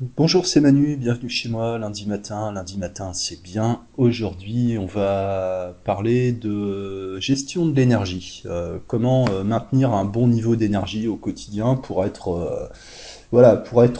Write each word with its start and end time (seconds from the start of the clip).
Bonjour, 0.00 0.44
c'est 0.44 0.60
Manu, 0.60 0.96
bienvenue 0.96 1.30
chez 1.30 1.48
moi, 1.48 1.78
lundi 1.78 2.08
matin, 2.08 2.50
lundi 2.50 2.78
matin 2.78 3.12
c'est 3.12 3.40
bien. 3.40 3.82
Aujourd'hui 3.96 4.76
on 4.76 4.86
va 4.86 5.76
parler 5.84 6.32
de 6.32 7.20
gestion 7.20 7.64
de 7.64 7.76
l'énergie, 7.76 8.42
Euh, 8.46 8.78
comment 8.88 9.24
euh, 9.28 9.44
maintenir 9.44 9.92
un 9.92 10.04
bon 10.04 10.26
niveau 10.26 10.56
d'énergie 10.56 11.06
au 11.06 11.14
quotidien 11.14 11.76
pour 11.76 12.04
être, 12.04 12.32
euh, 12.32 12.68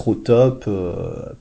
au 0.06 0.14
top, 0.16 0.68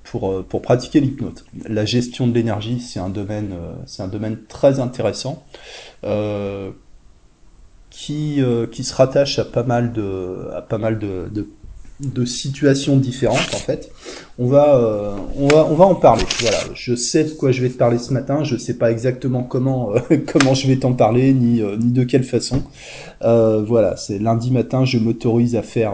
pour, 0.04 0.61
pratiquer 0.61 0.99
l'hypnose. 0.99 1.45
La 1.67 1.85
gestion 1.85 2.27
de 2.27 2.33
l'énergie 2.33 2.79
c'est 2.79 2.99
un 2.99 3.09
domaine, 3.09 4.38
très 4.47 4.79
intéressant. 4.79 5.43
qui, 7.89 8.35
se 8.38 8.93
rattache 8.93 9.39
à 9.39 9.45
pas 9.45 9.63
mal 9.63 9.91
de 9.93 11.47
de 12.04 12.25
situations 12.25 12.97
différentes 12.97 13.54
en 13.54 13.57
fait. 13.57 13.91
On 14.39 14.47
va, 14.47 14.77
euh, 14.77 15.15
on 15.37 15.47
va, 15.47 15.68
on 15.69 15.75
va 15.75 15.86
en 15.86 15.96
parler. 15.96 16.23
Voilà, 16.41 16.57
je 16.73 16.95
sais 16.95 17.23
de 17.23 17.29
quoi 17.29 17.51
je 17.51 17.61
vais 17.61 17.69
te 17.69 17.78
parler 17.78 17.97
ce 17.97 18.11
matin. 18.14 18.43
Je 18.43 18.57
sais 18.57 18.75
pas 18.75 18.91
exactement 18.91 19.43
comment, 19.43 19.93
euh, 19.93 20.00
comment 20.31 20.54
je 20.54 20.68
vais 20.68 20.78
t'en 20.78 20.93
parler 20.93 21.33
ni, 21.33 21.61
euh, 21.61 21.78
ni 21.78 21.92
de 21.92 22.04
quelle 22.04 22.23
façon. 22.23 22.64
Voilà, 23.21 23.95
c'est 23.95 24.19
lundi 24.19 24.51
matin. 24.51 24.86
Je 24.86 24.97
m'autorise 24.97 25.55
à 25.55 25.61
faire, 25.61 25.93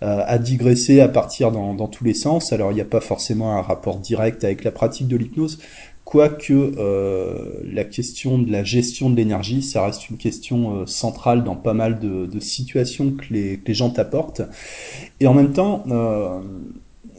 à 0.00 0.38
digresser, 0.38 1.00
à 1.00 1.08
partir 1.08 1.52
dans, 1.52 1.74
dans 1.74 1.86
tous 1.86 2.04
les 2.04 2.14
sens. 2.14 2.52
Alors 2.52 2.72
il 2.72 2.74
n'y 2.74 2.80
a 2.80 2.86
pas 2.86 3.00
forcément 3.00 3.56
un 3.56 3.62
rapport 3.62 3.98
direct 3.98 4.42
avec 4.42 4.64
la 4.64 4.72
pratique 4.72 5.06
de 5.06 5.16
l'hypnose. 5.16 5.58
Quoique 6.06 6.52
euh, 6.52 7.34
la 7.64 7.82
question 7.82 8.38
de 8.38 8.48
la 8.52 8.62
gestion 8.62 9.10
de 9.10 9.16
l'énergie, 9.16 9.60
ça 9.60 9.84
reste 9.84 10.08
une 10.08 10.18
question 10.18 10.82
euh, 10.82 10.86
centrale 10.86 11.42
dans 11.42 11.56
pas 11.56 11.74
mal 11.74 11.98
de, 11.98 12.38
situations 12.38 13.10
que 13.10 13.34
les, 13.34 13.74
gens 13.74 13.90
t'apportent. 13.90 14.42
Et 15.18 15.26
en 15.26 15.34
même 15.34 15.52
temps, 15.52 15.82
euh, 15.90 16.40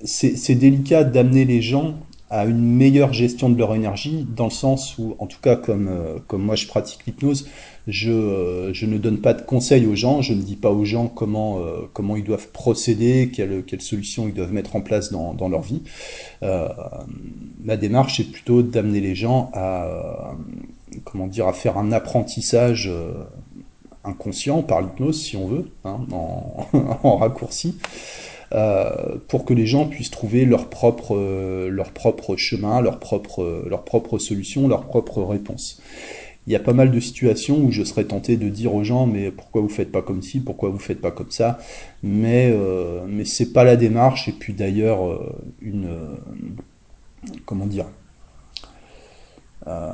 c'est 0.05 0.55
délicat 0.55 1.03
d'amener 1.03 1.43
les 1.43 1.61
gens 1.61 1.99
à 2.29 2.45
une 2.45 2.61
meilleure 2.61 3.13
gestion 3.13 3.49
de 3.49 3.57
leur 3.57 3.73
énergie, 3.73 4.27
dans 4.35 4.45
le 4.45 4.51
sens 4.51 4.97
où, 4.97 5.15
en 5.19 5.27
tout 5.27 5.39
cas 5.41 5.55
comme, 5.55 5.87
euh, 5.87 6.17
comme 6.27 6.43
moi 6.43 6.55
je 6.55 6.67
pratique 6.67 7.05
l'hypnose, 7.05 7.47
je, 7.87 8.11
euh, 8.11 8.73
je 8.73 8.85
ne 8.85 8.97
donne 8.97 9.19
pas 9.19 9.33
de 9.33 9.41
conseils 9.41 9.85
aux 9.85 9.95
gens, 9.95 10.21
je 10.21 10.33
ne 10.33 10.41
dis 10.41 10.57
pas 10.57 10.71
aux 10.71 10.83
gens 10.83 11.07
comment, 11.07 11.59
euh, 11.59 11.89
comment 11.93 12.17
ils 12.17 12.25
doivent 12.25 12.49
procéder, 12.49 13.31
quelles, 13.33 13.63
quelles 13.63 13.81
solutions 13.81 14.27
ils 14.27 14.33
doivent 14.33 14.51
mettre 14.51 14.75
en 14.75 14.81
place 14.81 15.11
dans, 15.11 15.33
dans 15.33 15.47
leur 15.47 15.61
vie. 15.61 15.83
Ma 16.41 17.77
démarche 17.77 18.19
est 18.19 18.31
plutôt 18.31 18.61
d'amener 18.61 18.99
les 18.99 19.15
gens 19.15 19.49
à, 19.53 20.35
comment 21.05 21.27
dire, 21.27 21.47
à 21.47 21.53
faire 21.53 21.77
un 21.77 21.91
apprentissage 21.91 22.91
inconscient 24.03 24.63
par 24.63 24.81
l'hypnose, 24.81 25.21
si 25.21 25.35
on 25.37 25.47
veut, 25.47 25.69
hein, 25.83 25.99
en, 26.11 26.67
en 27.03 27.17
raccourci, 27.17 27.77
pour 29.27 29.45
que 29.45 29.53
les 29.53 29.65
gens 29.65 29.87
puissent 29.87 30.11
trouver 30.11 30.45
leur 30.45 30.69
propre, 30.69 31.15
euh, 31.15 31.69
leur 31.69 31.91
propre 31.91 32.35
chemin, 32.37 32.81
leur 32.81 32.99
propre, 32.99 33.43
euh, 33.43 33.65
leur 33.69 33.83
propre 33.83 34.17
solution, 34.19 34.67
leur 34.67 34.85
propre 34.85 35.21
réponse. 35.23 35.81
Il 36.47 36.53
y 36.53 36.55
a 36.55 36.59
pas 36.59 36.71
mal 36.71 36.91
de 36.91 36.99
situations 37.01 37.59
où 37.59 37.71
je 37.71 37.83
serais 37.83 38.05
tenté 38.05 38.37
de 38.37 38.47
dire 38.47 38.73
aux 38.73 38.83
gens 38.83 39.05
mais 39.05 39.31
pourquoi 39.31 39.61
vous 39.61 39.69
faites 39.69 39.91
pas 39.91 40.01
comme 40.01 40.21
ci, 40.21 40.39
pourquoi 40.39 40.69
vous 40.69 40.79
faites 40.79 41.01
pas 41.01 41.11
comme 41.11 41.29
ça, 41.29 41.59
mais 42.03 42.49
euh, 42.53 43.05
mais 43.07 43.25
c'est 43.25 43.51
pas 43.51 43.65
la 43.65 43.75
démarche 43.75 44.29
et 44.29 44.31
puis 44.31 44.53
d'ailleurs 44.53 45.05
euh, 45.05 45.35
une 45.61 45.87
euh, 45.87 46.15
comment 47.45 47.65
dire 47.65 47.87
euh, 49.67 49.91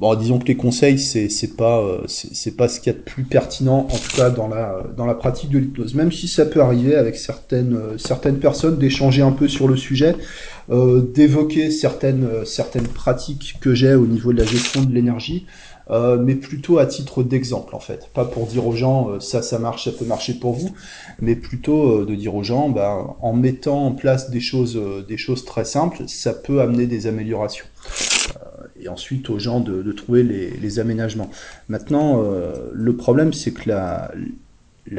Bon, 0.00 0.14
disons 0.14 0.38
que 0.38 0.46
les 0.46 0.56
conseils, 0.56 0.98
c'est 0.98 1.56
pas 1.58 1.78
euh, 1.80 2.00
c'est 2.06 2.56
pas 2.56 2.68
ce 2.68 2.80
qu'il 2.80 2.90
y 2.90 2.96
a 2.96 2.98
de 2.98 3.04
plus 3.04 3.24
pertinent, 3.24 3.86
en 3.90 3.98
tout 3.98 4.16
cas 4.16 4.30
dans 4.30 4.48
la 4.48 4.82
dans 4.96 5.04
la 5.04 5.14
pratique 5.14 5.50
de 5.50 5.58
l'hypnose. 5.58 5.94
Même 5.94 6.10
si 6.10 6.26
ça 6.26 6.46
peut 6.46 6.62
arriver 6.62 6.94
avec 6.94 7.16
certaines 7.16 7.76
euh, 7.76 7.98
certaines 7.98 8.38
personnes 8.38 8.78
d'échanger 8.78 9.20
un 9.20 9.32
peu 9.32 9.46
sur 9.46 9.68
le 9.68 9.76
sujet, 9.76 10.16
euh, 10.70 11.02
d'évoquer 11.02 11.70
certaines 11.70 12.24
euh, 12.24 12.44
certaines 12.46 12.88
pratiques 12.88 13.56
que 13.60 13.74
j'ai 13.74 13.94
au 13.94 14.06
niveau 14.06 14.32
de 14.32 14.38
la 14.38 14.46
gestion 14.46 14.82
de 14.82 14.90
l'énergie, 14.90 15.44
euh, 15.90 16.16
mais 16.18 16.34
plutôt 16.34 16.78
à 16.78 16.86
titre 16.86 17.22
d'exemple 17.22 17.74
en 17.74 17.80
fait, 17.80 18.08
pas 18.14 18.24
pour 18.24 18.46
dire 18.46 18.66
aux 18.66 18.74
gens 18.76 19.20
ça 19.20 19.42
ça 19.42 19.58
marche, 19.58 19.84
ça 19.84 19.92
peut 19.92 20.06
marcher 20.06 20.32
pour 20.32 20.54
vous, 20.54 20.70
mais 21.20 21.34
plutôt 21.36 22.06
de 22.06 22.14
dire 22.14 22.34
aux 22.34 22.42
gens, 22.42 22.70
bah, 22.70 23.16
en 23.20 23.34
mettant 23.34 23.84
en 23.84 23.92
place 23.92 24.30
des 24.30 24.40
choses 24.40 24.80
des 25.06 25.18
choses 25.18 25.44
très 25.44 25.66
simples, 25.66 26.04
ça 26.06 26.32
peut 26.32 26.62
amener 26.62 26.86
des 26.86 27.06
améliorations 27.06 27.66
et 28.82 28.88
ensuite 28.88 29.30
aux 29.30 29.38
gens 29.38 29.60
de, 29.60 29.92
trouver 29.92 30.22
les, 30.22 30.78
aménagements. 30.78 31.30
Maintenant, 31.68 32.22
euh, 32.22 32.70
le 32.72 32.96
problème, 32.96 33.32
c'est 33.32 33.52
que 33.52 33.68
la, 33.68 34.12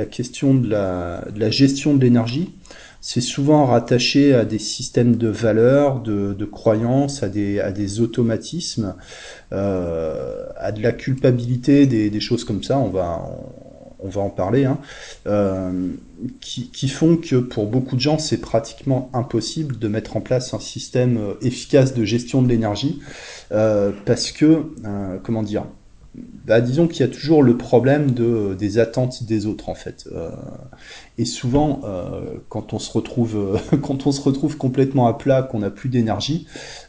question 0.05 0.53
de 0.53 0.69
la, 0.69 1.49
gestion 1.49 1.95
de 1.95 2.01
l'énergie, 2.01 2.53
c'est 2.99 3.21
souvent 3.21 3.65
rattaché 3.65 4.33
à 4.33 4.45
des 4.45 4.59
systèmes 4.59 5.15
de 5.15 5.27
valeurs, 5.27 6.01
de, 6.01 6.45
croyances, 6.45 7.23
à 7.23 7.29
des, 7.29 7.59
à 7.59 7.71
des 7.71 8.01
automatismes, 8.01 8.95
euh, 9.53 10.45
à 10.57 10.71
de 10.71 10.81
la 10.81 10.91
culpabilité, 10.91 11.87
des, 11.87 12.09
des 12.09 12.19
choses 12.19 12.43
comme 12.43 12.63
ça. 12.63 12.77
On 12.77 12.89
va, 12.89 13.27
on, 14.03 14.09
va 14.09 14.21
en 14.21 14.29
parler, 14.29 14.65
hein, 14.65 14.79
euh, 15.27 15.89
qui, 16.39 16.87
font 16.87 17.17
que 17.17 17.35
pour 17.35 17.67
beaucoup 17.67 17.95
de 17.95 18.01
gens, 18.01 18.17
c'est 18.17 18.39
pratiquement 18.39 19.09
impossible 19.13 19.79
de 19.79 19.87
mettre 19.87 20.17
en 20.17 20.21
place 20.21 20.53
un 20.53 20.59
système 20.59 21.17
euh, 21.17 21.33
efficace 21.41 21.93
de 21.93 22.03
gestion 22.03 22.41
de 22.41 22.47
l'énergie 22.47 23.01
euh, 23.51 23.91
parce 24.05 24.31
que, 24.31 24.63
comment 25.23 25.43
dire, 25.43 25.65
bah, 26.13 26.59
disons 26.59 26.89
qu'il 26.89 27.05
y 27.05 27.09
a 27.09 27.11
toujours 27.11 27.41
le 27.41 27.55
problème 27.55 28.11
de, 28.11 28.53
des 28.53 28.79
attentes 28.79 29.23
des 29.23 29.45
autres 29.45 29.69
en 29.69 29.75
fait. 29.75 30.09
Euh, 30.11 30.29
et 31.17 31.23
souvent, 31.23 31.81
euh, 31.85 32.21
quand 32.49 32.73
on 32.73 32.79
se 32.79 32.91
retrouve, 32.91 33.37
euh, 33.37 33.77
quand 33.81 34.07
on 34.07 34.11
se 34.11 34.19
retrouve 34.19 34.57
complètement 34.57 35.07
à 35.07 35.13
plat, 35.13 35.41
qu'on 35.41 35.59
n'a 35.59 35.69
plus 35.69 35.87
d'énergie, 35.87 36.47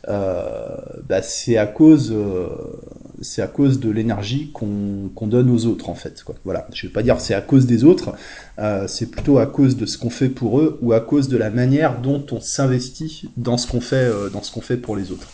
bah, 0.09 1.23
c'est 1.23 1.57
à 1.57 1.67
cause, 1.67 2.13
c'est 3.21 3.43
à 3.43 3.47
cause 3.47 3.79
de 3.79 3.91
l'énergie 3.91 4.51
qu'on 4.53 5.27
donne 5.29 5.51
aux 5.51 5.67
autres 5.67 5.89
en 5.89 5.95
fait. 5.95 6.25
Quoi. 6.25 6.35
Voilà. 6.45 6.67
Je 6.73 6.89
vais 6.89 6.93
pas 6.93 7.05
dire 7.05 7.21
c'est 7.21 7.35
à 7.35 7.41
cause 7.41 7.67
des 7.67 7.85
autres, 7.85 8.15
c'est 8.89 9.11
plutôt 9.11 9.39
à 9.39 9.47
cause 9.47 9.77
de 9.77 9.87
ce 9.87 9.99
qu'on 9.99 10.11
fait 10.11 10.29
pour 10.29 10.59
eux 10.59 10.79
ou 10.83 10.93
à 10.93 11.01
cause 11.01 11.29
de 11.29 11.37
la 11.37 11.51
manière 11.51 12.01
dont 12.01 12.25
on 12.33 12.41
s'investit 12.41 13.29
dans 13.37 13.59
ce 13.59 13.69
qu'on 13.69 13.81
fait, 13.81 14.11
dans 14.33 14.43
ce 14.43 14.51
qu'on 14.51 14.61
fait 14.61 14.77
pour 14.77 14.97
les 14.97 15.13
autres. 15.13 15.29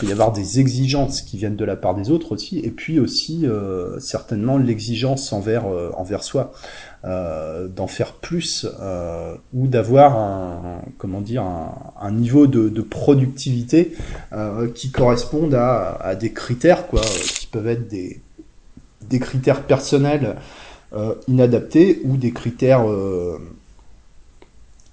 Peut 0.00 0.06
y 0.06 0.12
avoir 0.12 0.32
des 0.32 0.60
exigences 0.60 1.20
qui 1.20 1.36
viennent 1.36 1.56
de 1.56 1.64
la 1.66 1.76
part 1.76 1.94
des 1.94 2.10
autres 2.10 2.32
aussi, 2.32 2.58
et 2.60 2.70
puis 2.70 2.98
aussi 2.98 3.46
euh, 3.46 4.00
certainement 4.00 4.56
l'exigence 4.56 5.30
envers, 5.34 5.66
euh, 5.66 5.90
envers 5.94 6.22
soi, 6.22 6.52
euh, 7.04 7.68
d'en 7.68 7.86
faire 7.86 8.14
plus 8.14 8.66
ou 9.52 9.66
d'avoir 9.66 10.16
un, 10.16 10.80
comment 10.96 11.20
dire, 11.20 11.44
un, 11.44 12.12
niveau 12.12 12.46
de, 12.46 12.80
productivité 12.80 13.92
qui 14.74 14.90
corresponde 14.90 15.54
à, 15.54 16.14
des 16.18 16.32
critères, 16.32 16.86
quoi, 16.86 17.02
qui 17.02 17.46
peuvent 17.46 17.68
être 17.68 17.86
des, 17.88 18.22
des 19.08 19.18
critères 19.18 19.64
personnels 19.64 20.36
inadaptés 21.28 22.00
ou 22.04 22.16
des 22.16 22.32
critères 22.32 22.88
euh, 22.88 23.38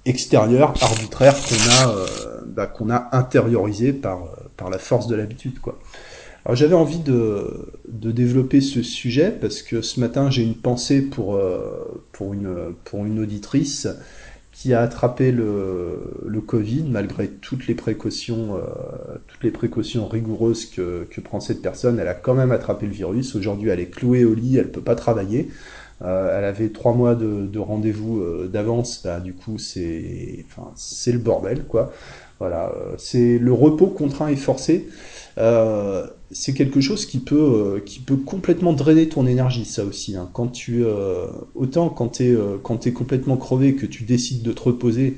extérieur, 0.08 0.74
arbitraire 0.82 1.36
qu'on 1.36 1.86
a, 1.86 1.90
euh, 1.90 2.08
bah, 2.48 2.68
qu'on 2.68 2.90
a 2.90 3.10
par, 4.02 4.20
par 4.58 4.70
la 4.70 4.80
force 4.80 5.08
de 5.08 5.16
l'habitude, 5.16 5.60
quoi. 5.60 5.80
Alors 6.48 6.56
j'avais 6.56 6.76
envie 6.76 7.00
de, 7.00 7.74
développer 7.90 8.62
ce 8.62 8.82
sujet 8.82 9.32
parce 9.32 9.62
que 9.62 9.82
ce 9.82 10.00
matin 10.00 10.30
j'ai 10.30 10.44
une 10.44 10.56
pensée 10.56 11.02
pour, 11.02 11.36
euh, 11.36 12.02
une, 12.22 13.20
auditrice 13.20 13.90
qui 14.54 14.74
a 14.74 14.80
attrapé 14.80 15.34
le, 15.34 16.42
Covid 16.46 16.86
malgré 16.90 17.28
toutes 17.28 17.68
les 17.68 17.76
précautions, 17.76 18.56
euh, 18.56 18.62
toutes 19.28 19.44
les 19.44 19.52
précautions 19.52 20.08
rigoureuses 20.08 20.68
que, 20.68 21.06
prend 21.22 21.42
cette 21.42 21.62
personne. 21.62 22.00
Elle 22.00 22.08
a 22.08 22.14
quand 22.14 22.34
même 22.34 22.54
attrapé 22.54 22.86
le 22.86 22.94
virus. 22.94 23.36
Aujourd'hui 23.36 23.68
elle 23.68 23.82
est 23.82 23.90
clouée 23.90 24.24
au 24.24 24.34
lit, 24.34 24.56
elle 24.56 24.72
peut 24.72 24.80
pas 24.80 24.96
travailler. 24.96 25.50
Euh, 26.02 26.38
elle 26.38 26.46
avait 26.46 26.70
trois 26.70 26.94
mois 26.94 27.16
de, 27.16 27.46
de 27.46 27.60
rendez-vous 27.60 28.24
d'avance, 28.48 29.02
bah, 29.04 29.20
du 29.20 29.34
coup 29.34 29.58
c'est 29.58 30.46
le 31.08 31.20
bordel 31.20 31.66
quoi. 31.66 31.92
Voilà, 32.40 32.72
euh, 32.76 32.94
c'est 32.98 33.38
le 33.40 33.52
repos 33.54 33.88
contraint 33.88 34.28
et 34.28 34.36
forcé. 34.36 34.88
Euh, 35.38 36.06
c'est 36.32 36.54
quelque 36.54 36.82
chose 36.82 37.06
qui 37.06 37.20
peut, 37.20 37.36
euh, 37.36 37.80
qui 37.80 38.00
peut 38.00 38.18
complètement 38.18 38.74
drainer 38.74 39.08
ton 39.10 39.26
énergie, 39.26 39.66
ça 39.66 39.86
aussi. 39.86 40.16
hein. 40.16 40.30
Quand 40.34 40.48
tu, 40.48 40.84
autant 41.56 41.90
quand 41.90 42.10
tu 42.10 42.34
es, 42.34 42.38
t'es 42.82 42.92
complètement 42.92 43.38
crevé, 43.38 43.76
que 43.76 43.86
tu 43.86 44.04
décides 44.04 44.44
de 44.44 44.52
te 44.52 44.62
reposer, 44.62 45.18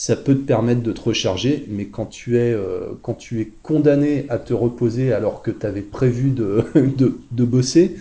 ça 0.00 0.14
peut 0.14 0.36
te 0.36 0.42
permettre 0.46 0.82
de 0.82 0.92
te 0.92 1.00
recharger, 1.00 1.66
mais 1.68 1.86
quand 1.86 2.06
tu 2.06 2.36
es, 2.38 2.52
euh, 2.52 2.92
quand 3.02 3.14
tu 3.14 3.40
es 3.40 3.50
condamné 3.64 4.26
à 4.28 4.38
te 4.38 4.54
reposer 4.54 5.12
alors 5.12 5.42
que 5.42 5.50
tu 5.50 5.66
avais 5.66 5.80
prévu 5.82 6.30
de, 6.30 6.64
de, 7.32 7.44
bosser, 7.44 7.96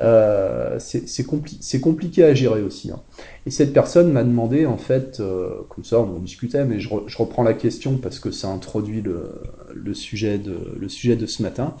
euh, 0.00 0.78
c'est 0.78 1.08
c'est 1.08 1.24
compli 1.24 1.58
c'est 1.60 1.80
compliqué 1.80 2.24
à 2.24 2.34
gérer 2.34 2.62
aussi. 2.62 2.90
hein. 2.90 3.00
Et 3.46 3.50
cette 3.50 3.72
personne 3.74 4.12
m'a 4.12 4.24
demandé, 4.24 4.66
en 4.66 4.78
fait, 4.78 5.18
euh, 5.20 5.50
comme 5.68 5.84
ça 5.84 6.00
on 6.00 6.16
en 6.16 6.20
discutait, 6.20 6.64
mais 6.64 6.80
je, 6.80 6.88
re- 6.88 7.04
je 7.06 7.18
reprends 7.18 7.42
la 7.42 7.54
question 7.54 7.98
parce 7.98 8.18
que 8.20 8.30
ça 8.30 8.48
introduit 8.48 9.02
le, 9.02 9.30
le 9.74 9.94
sujet 9.94 10.38
de, 10.38 10.56
le 10.78 10.88
sujet 10.88 11.16
de 11.16 11.26
ce 11.26 11.42
matin. 11.42 11.74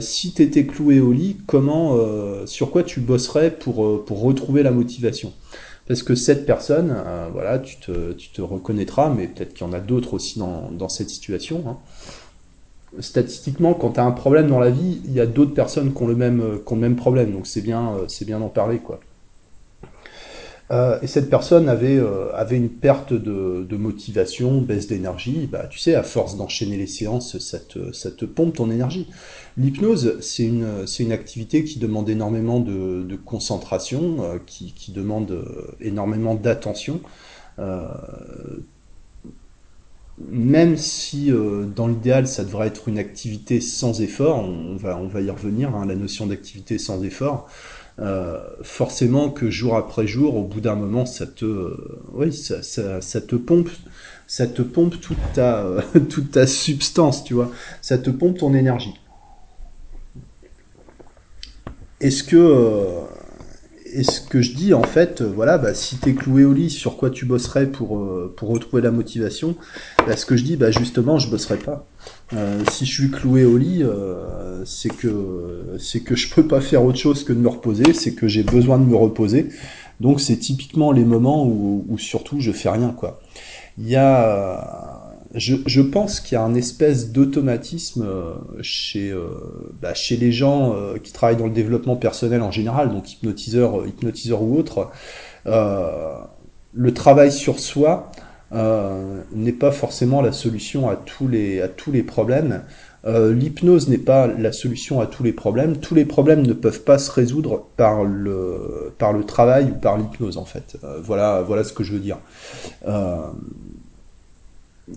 si 0.00 0.34
tu 0.34 0.42
étais 0.42 0.66
cloué 0.66 1.00
au 1.00 1.12
lit, 1.12 1.38
comment, 1.46 1.98
sur 2.46 2.70
quoi 2.70 2.82
tu 2.82 3.00
bosserais 3.00 3.50
pour, 3.52 4.04
pour 4.04 4.20
retrouver 4.22 4.62
la 4.62 4.70
motivation? 4.72 5.32
Parce 5.92 6.02
que 6.02 6.14
cette 6.14 6.46
personne, 6.46 6.96
voilà, 7.34 7.58
tu 7.58 7.76
te, 7.76 8.40
reconnaîtras, 8.40 9.10
mais 9.10 9.26
peut-être 9.26 9.52
qu'il 9.52 9.66
y 9.66 9.68
en 9.68 9.74
a 9.74 9.80
d'autres 9.80 10.14
aussi 10.14 10.38
dans, 10.38 10.88
cette 10.88 11.10
situation. 11.10 11.64
Hein 11.68 11.76
statistiquement, 12.98 13.74
quand 13.74 13.90
tu 13.90 14.00
as 14.00 14.04
un 14.04 14.10
problème 14.10 14.48
dans 14.48 14.58
la 14.58 14.70
vie, 14.70 15.02
il 15.04 15.12
y 15.12 15.20
a 15.20 15.26
d'autres 15.26 15.52
personnes 15.52 15.92
qui 15.92 16.02
ont 16.02 16.06
le 16.06 16.16
même, 16.16 16.40
euh, 16.40 16.94
problème. 16.94 17.32
Donc 17.32 17.46
c'est 17.46 17.60
bien, 17.60 17.92
euh, 17.92 18.04
c'est 18.08 18.24
bien 18.24 18.38
d'en 18.38 18.48
parler, 18.48 18.78
quoi. 18.78 19.00
Euh, 20.70 20.98
et 21.02 21.06
cette 21.06 21.28
personne 21.28 21.68
avait, 21.68 22.00
avait 22.32 22.56
une 22.56 22.70
perte 22.70 23.12
de, 23.12 23.76
motivation, 23.76 24.60
baisse 24.60 24.86
d'énergie. 24.86 25.48
Bah, 25.50 25.66
tu 25.68 25.78
sais, 25.78 25.94
à 25.94 26.02
force 26.02 26.36
d'enchaîner 26.36 26.76
les 26.76 26.86
séances, 26.86 27.38
ça 27.38 27.58
te, 27.58 28.24
pompe 28.24 28.54
ton 28.54 28.70
énergie. 28.70 29.08
L'hypnose, 29.58 30.18
c'est 30.20 30.44
une, 30.44 30.86
une 30.98 31.12
activité 31.12 31.64
qui 31.64 31.78
demande 31.78 32.08
énormément 32.08 32.60
de, 32.60 33.16
concentration, 33.24 34.40
qui, 34.46 34.72
qui 34.72 34.92
demande 34.92 35.44
énormément 35.80 36.34
d'attention 36.34 37.00
même 40.18 40.76
si 40.76 41.30
euh, 41.30 41.64
dans 41.64 41.86
l'idéal 41.86 42.26
ça 42.26 42.44
devrait 42.44 42.68
être 42.68 42.88
une 42.88 42.98
activité 42.98 43.60
sans 43.60 44.00
effort, 44.00 44.38
on, 44.38 44.76
va, 44.76 44.96
on 44.96 45.08
va 45.08 45.20
y 45.20 45.30
revenir, 45.30 45.74
hein, 45.74 45.86
la 45.86 45.94
notion 45.94 46.26
d'activité 46.26 46.78
sans 46.78 47.02
effort, 47.02 47.48
euh, 47.98 48.40
forcément 48.62 49.30
que 49.30 49.50
jour 49.50 49.76
après 49.76 50.06
jour, 50.06 50.36
au 50.36 50.44
bout 50.44 50.60
d'un 50.60 50.74
moment, 50.74 51.06
ça 51.06 51.26
te, 51.26 51.44
euh, 51.44 52.02
oui, 52.12 52.32
ça, 52.32 52.60
te 53.20 53.36
pompe, 53.36 53.68
ça 54.26 54.46
te 54.46 54.62
pompe 54.62 55.00
toute 55.00 55.18
ta, 55.34 55.66
toute 56.08 56.30
ta 56.30 56.46
substance, 56.46 57.24
tu 57.24 57.34
vois, 57.34 57.50
ça 57.80 57.98
te 57.98 58.10
pompe 58.10 58.38
ton 58.38 58.54
énergie. 58.54 58.94
Est-ce 62.00 62.24
que 62.24 62.36
et 63.92 64.04
ce 64.04 64.20
que 64.20 64.40
je 64.40 64.54
dis 64.54 64.74
en 64.74 64.82
fait, 64.82 65.20
euh, 65.20 65.26
voilà, 65.26 65.58
bah, 65.58 65.74
si 65.74 65.96
t'es 65.96 66.14
cloué 66.14 66.44
au 66.44 66.52
lit, 66.52 66.70
sur 66.70 66.96
quoi 66.96 67.10
tu 67.10 67.26
bosserais 67.26 67.66
pour 67.66 67.98
euh, 67.98 68.32
pour 68.36 68.48
retrouver 68.48 68.82
la 68.82 68.90
motivation? 68.90 69.54
Bah, 70.06 70.16
Ce 70.16 70.24
que 70.26 70.36
je 70.36 70.44
dis, 70.44 70.56
bah 70.56 70.70
justement, 70.70 71.18
je 71.18 71.28
bosserai 71.28 71.58
pas. 71.58 71.86
Euh, 72.34 72.62
si 72.70 72.86
je 72.86 72.92
suis 72.92 73.10
cloué 73.10 73.44
au 73.44 73.56
lit, 73.56 73.82
c'est 74.64 74.94
que 74.94 75.76
c'est 75.78 76.00
que 76.00 76.14
je 76.14 76.32
peux 76.34 76.46
pas 76.46 76.60
faire 76.60 76.84
autre 76.84 76.98
chose 76.98 77.24
que 77.24 77.32
de 77.32 77.38
me 77.38 77.48
reposer, 77.48 77.92
c'est 77.92 78.14
que 78.14 78.28
j'ai 78.28 78.42
besoin 78.42 78.78
de 78.78 78.84
me 78.84 78.96
reposer. 78.96 79.48
Donc 80.00 80.20
c'est 80.20 80.36
typiquement 80.36 80.92
les 80.92 81.04
moments 81.04 81.46
où, 81.46 81.84
où 81.88 81.98
surtout 81.98 82.40
je 82.40 82.52
fais 82.52 82.70
rien 82.70 82.94
quoi. 82.96 83.20
Il 83.78 83.88
y 83.88 83.96
a 83.96 85.02
je, 85.34 85.80
pense 85.80 86.20
qu'il 86.20 86.36
y 86.36 86.38
a 86.38 86.44
un 86.44 86.54
espèce 86.54 87.10
d'automatisme 87.10 88.02
euh, 88.02 88.34
chez, 88.60 89.10
euh, 89.10 89.28
bah, 89.80 89.94
chez 89.94 90.16
les 90.16 90.30
gens 90.30 90.74
euh, 90.74 90.98
qui 90.98 91.12
travaillent 91.12 91.36
dans 91.36 91.46
le 91.46 91.52
développement 91.52 91.96
personnel 91.96 92.42
en 92.42 92.50
général, 92.50 92.90
donc 92.90 93.12
hypnotiseurs, 93.12 93.86
hypnotiseurs 93.86 94.42
ou 94.42 94.58
autres. 94.58 94.90
le 95.44 96.94
travail 96.94 97.32
sur 97.32 97.60
soi 97.60 98.10
n'est 98.52 99.52
pas 99.52 99.70
forcément 99.70 100.20
la 100.20 100.32
solution 100.32 100.88
à 100.88 100.96
tous 100.96 101.28
les, 101.28 101.60
à 101.60 101.68
tous 101.68 101.92
les 101.92 102.02
problèmes. 102.02 102.62
L'hypnose 103.04 103.88
n'est 103.88 103.98
pas 103.98 104.26
la 104.26 104.52
solution 104.52 105.00
à 105.00 105.06
tous 105.06 105.22
les 105.22 105.32
problèmes. 105.32 105.78
Tous 105.78 105.94
les 105.94 106.04
problèmes 106.04 106.46
ne 106.46 106.52
peuvent 106.52 106.82
pas 106.82 106.98
se 106.98 107.10
résoudre 107.10 107.64
par 107.76 108.04
le, 108.04 108.92
travail 109.26 109.70
ou 109.70 109.74
par 109.74 109.96
l'hypnose 109.96 110.36
en 110.36 110.44
fait. 110.44 110.76
voilà, 111.02 111.42
voilà 111.42 111.64
ce 111.64 111.72
que 111.72 111.82
je 111.82 111.94
veux 111.94 111.98
dire 111.98 112.18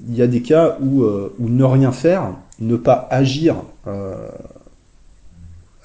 il 0.08 0.16
y 0.16 0.22
a 0.22 0.28
des 0.28 0.42
cas 0.42 0.78
où, 0.82 1.04
euh, 1.04 1.34
où, 1.40 1.50
ne 1.50 1.64
rien 1.64 1.92
faire, 1.92 2.34
ne 2.60 2.76
pas 2.76 3.08
agir 3.12 3.56
euh, 3.88 4.30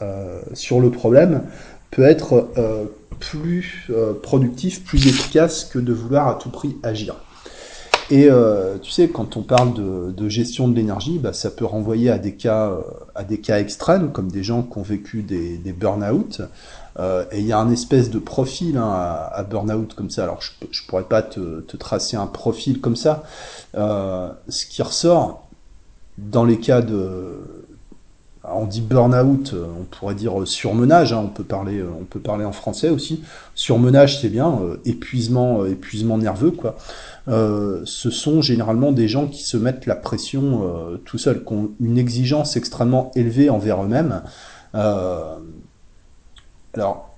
euh, 0.03 0.41
sur 0.55 0.81
le 0.81 0.91
problème 0.91 1.43
peut 1.91 2.05
être 2.05 2.49
plus 3.19 3.91
productif, 4.23 4.85
plus 4.85 5.09
efficace 5.09 5.65
que 5.65 5.81
de 5.81 5.93
vouloir 5.93 6.29
à 6.29 6.35
tout 6.37 6.51
prix 6.51 6.77
agir. 6.85 7.17
Et 8.11 8.29
tu 8.83 8.91
sais, 8.91 9.09
quand 9.09 9.37
on 9.37 9.43
parle 9.43 9.73
de, 9.75 10.29
gestion 10.29 10.67
de 10.67 10.75
l'énergie, 10.75 11.19
bah, 11.19 11.33
ça 11.33 11.51
peut 11.51 11.65
renvoyer 11.65 12.11
à 12.11 12.19
des 12.19 12.35
cas, 12.35 12.77
à 13.15 13.23
des 13.23 13.39
cas 13.39 13.61
extrêmes, 13.61 14.11
comme 14.11 14.31
des 14.31 14.43
gens 14.43 14.63
qui 14.63 14.79
ont 14.79 14.83
vécu 14.83 15.23
des, 15.23 15.59
des 15.59 15.73
burn-out. 15.73 16.43
Euh, 16.99 17.25
et 17.31 17.41
il 17.41 17.47
y 17.47 17.53
a 17.53 17.59
un 17.59 17.71
espèce 17.71 18.11
de 18.11 18.19
profil 18.19 18.77
hein, 18.77 18.91
à, 18.91 19.33
à 19.35 19.43
burn-out 19.45 19.95
comme 19.95 20.11
ça. 20.11 20.25
Alors 20.25 20.43
je, 20.43 20.51
je 20.71 20.87
pourrais 20.87 21.05
pas 21.05 21.23
te, 21.23 21.61
te 21.61 21.77
tracer 21.77 22.17
un 22.17 22.27
profil 22.27 22.81
comme 22.81 22.97
ça, 22.97 23.23
euh, 23.77 24.29
ce 24.49 24.67
qui 24.67 24.83
ressort 24.83 25.47
dans 26.19 26.45
les 26.45 26.59
cas 26.59 26.83
de 26.83 27.60
on 28.55 28.67
dit 28.67 28.81
burn-out, 28.81 29.55
on 29.55 29.85
pourrait 29.85 30.15
dire 30.15 30.47
surmenage, 30.47 31.13
hein, 31.13 31.23
on 31.25 31.29
peut 31.29 31.45
parler, 31.45 31.83
on 31.83 32.05
peut 32.05 32.21
parler 32.21 32.45
en 32.45 32.53
français 32.53 32.89
aussi. 32.89 33.23
Surmenage, 33.55 34.21
c'est 34.21 34.29
bien, 34.29 34.59
euh, 34.63 34.77
épuisement, 34.85 35.63
euh, 35.63 35.71
épuisement 35.71 36.19
nerveux. 36.19 36.53
Euh, 37.29 37.83
ce 37.85 38.11
sont 38.11 38.43
généralement 38.43 38.93
des 38.93 39.09
gens 39.09 39.27
qui 39.27 39.45
se 39.45 39.57
mettent 39.57 39.87
la 39.87 39.97
pression 39.97 40.63
euh, 40.65 40.97
tout 41.05 41.19
seuls, 41.19 41.45
qui 41.45 41.53
ont 41.53 41.71
une 41.81 41.99
exigence 41.99 42.57
extrêmement 42.57 43.11
élevée 43.15 43.51
envers 43.51 43.83
eux-mêmes. 43.83 44.23
alors, 46.75 47.11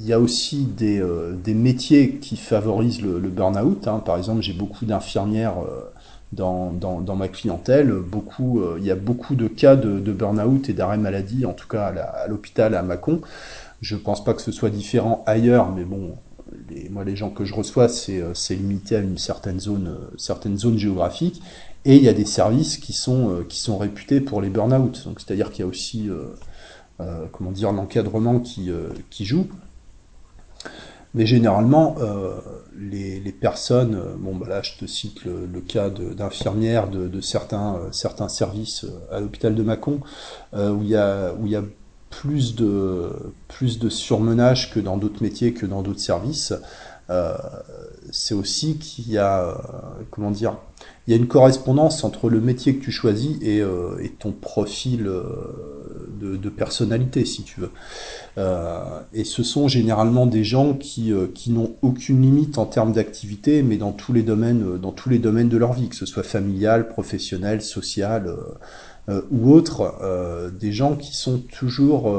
il 0.00 0.06
y 0.06 0.12
a 0.14 0.18
aussi 0.18 0.64
des, 0.64 0.98
euh, 1.00 1.36
métiers 1.46 2.16
qui 2.16 2.36
favorisent 2.36 3.02
le, 3.02 3.18
burn-out. 3.28 3.86
Hein. 3.86 4.02
Par 4.04 4.16
exemple, 4.16 4.40
j'ai 4.40 4.54
beaucoup 4.54 4.86
d'infirmières 4.86 5.58
euh, 5.58 5.90
dans, 6.32 7.16
ma 7.16 7.28
clientèle. 7.28 7.92
Beaucoup, 7.92 8.60
euh, 8.60 8.76
il 8.78 8.84
y 8.84 8.90
a 8.90 8.96
beaucoup 8.96 9.34
de 9.34 9.48
cas 9.48 9.76
de, 9.76 10.12
burn-out 10.12 10.68
et 10.68 10.72
d'arrêt 10.72 10.98
maladie, 10.98 11.46
en 11.46 11.52
tout 11.52 11.68
cas 11.68 11.86
à 11.86 12.26
l'hôpital 12.28 12.74
à, 12.74 12.82
Mâcon. 12.82 13.20
Je 13.80 13.96
pense 13.96 14.22
pas 14.24 14.34
que 14.34 14.42
ce 14.42 14.52
soit 14.52 14.70
différent 14.70 15.24
ailleurs, 15.26 15.72
mais 15.72 15.84
bon, 15.84 16.16
les, 16.68 16.88
moi 16.88 17.04
les 17.04 17.16
gens 17.16 17.30
que 17.30 17.44
je 17.44 17.54
reçois, 17.54 17.88
c'est 17.88 18.54
limité 18.54 18.96
à 18.96 19.00
une 19.00 19.18
certaine 19.18 19.60
zone, 19.60 19.96
certaine 20.16 20.58
zone 20.58 20.78
géographique. 20.78 21.42
Et 21.86 21.96
il 21.96 22.02
y 22.02 22.08
a 22.08 22.12
des 22.12 22.26
services 22.26 22.76
qui 22.76 22.92
sont, 22.92 23.44
réputés 23.78 24.20
pour 24.20 24.42
les 24.42 24.50
burn-out. 24.50 25.08
C'est-à-dire 25.16 25.50
qu'il 25.50 25.64
y 25.64 25.66
a 25.66 25.68
aussi, 25.68 26.10
euh, 26.10 27.26
comment 27.32 27.52
dire, 27.52 27.72
l'encadrement 27.72 28.38
qui, 28.38 28.70
qui 29.08 29.24
joue. 29.24 29.46
Mais 31.14 31.26
généralement, 31.26 31.96
euh, 32.00 32.36
les, 32.78 33.18
les, 33.20 33.32
personnes, 33.32 33.96
euh, 33.96 34.14
bon 34.16 34.36
bah 34.36 34.46
là 34.48 34.62
je 34.62 34.74
te 34.78 34.86
cite 34.86 35.24
le, 35.24 35.46
le 35.46 35.60
cas 35.60 35.90
d'infirmières 35.90 36.88
de, 36.88 37.08
de, 37.08 37.20
certains, 37.20 37.76
euh, 37.76 37.88
certains 37.90 38.28
services 38.28 38.84
euh, 38.84 39.16
à 39.16 39.20
l'hôpital 39.20 39.54
de 39.56 39.62
Mâcon, 39.62 40.00
euh, 40.54 40.70
où 40.70 40.82
il 40.82 40.90
y 40.90 40.96
a, 40.96 41.34
où 41.34 41.46
il 41.46 41.52
y 41.52 41.56
a 41.56 41.64
plus 42.10 42.54
de, 42.54 43.10
plus 43.48 43.78
de 43.80 43.88
surmenage 43.88 44.72
que 44.72 44.78
dans 44.78 44.96
d'autres 44.96 45.22
métiers, 45.22 45.52
que 45.52 45.66
dans 45.66 45.82
d'autres 45.82 46.00
services. 46.00 46.54
C'est 48.12 48.34
aussi 48.34 48.78
qu'il 48.78 49.10
y 49.10 49.18
a, 49.18 49.56
comment 50.12 50.30
dire, 50.30 50.58
il 51.06 51.10
y 51.10 51.14
a 51.14 51.16
une 51.16 51.28
correspondance 51.28 52.04
entre 52.04 52.28
le 52.30 52.40
métier 52.40 52.76
que 52.76 52.84
tu 52.84 52.92
choisis 52.92 53.38
et, 53.42 53.58
et 53.58 54.08
ton 54.18 54.32
profil 54.32 55.10
de, 56.20 56.36
de, 56.36 56.48
personnalité, 56.48 57.24
si 57.24 57.42
tu 57.42 57.60
veux. 57.60 57.70
Euh, 58.38 59.00
et 59.12 59.24
ce 59.24 59.42
sont 59.42 59.68
généralement 59.68 60.26
des 60.26 60.44
gens 60.44 60.74
qui, 60.74 61.12
euh, 61.12 61.26
qui 61.34 61.50
n'ont 61.50 61.74
aucune 61.82 62.22
limite 62.22 62.58
en 62.58 62.66
termes 62.66 62.92
d'activité, 62.92 63.62
mais 63.62 63.76
dans 63.76 63.92
tous 63.92 64.12
les 64.12 64.22
domaines, 64.22 64.74
euh, 64.74 64.78
dans 64.78 64.92
tous 64.92 65.08
les 65.08 65.18
domaines 65.18 65.48
de 65.48 65.56
leur 65.56 65.72
vie, 65.72 65.88
que 65.88 65.96
ce 65.96 66.06
soit 66.06 66.22
familial, 66.22 66.88
professionnel, 66.88 67.62
social 67.62 68.34
ou 69.32 69.52
autre, 69.52 69.98
des 70.60 70.70
gens 70.70 70.94
qui 70.94 71.16
sont 71.16 71.38
toujours 71.38 72.16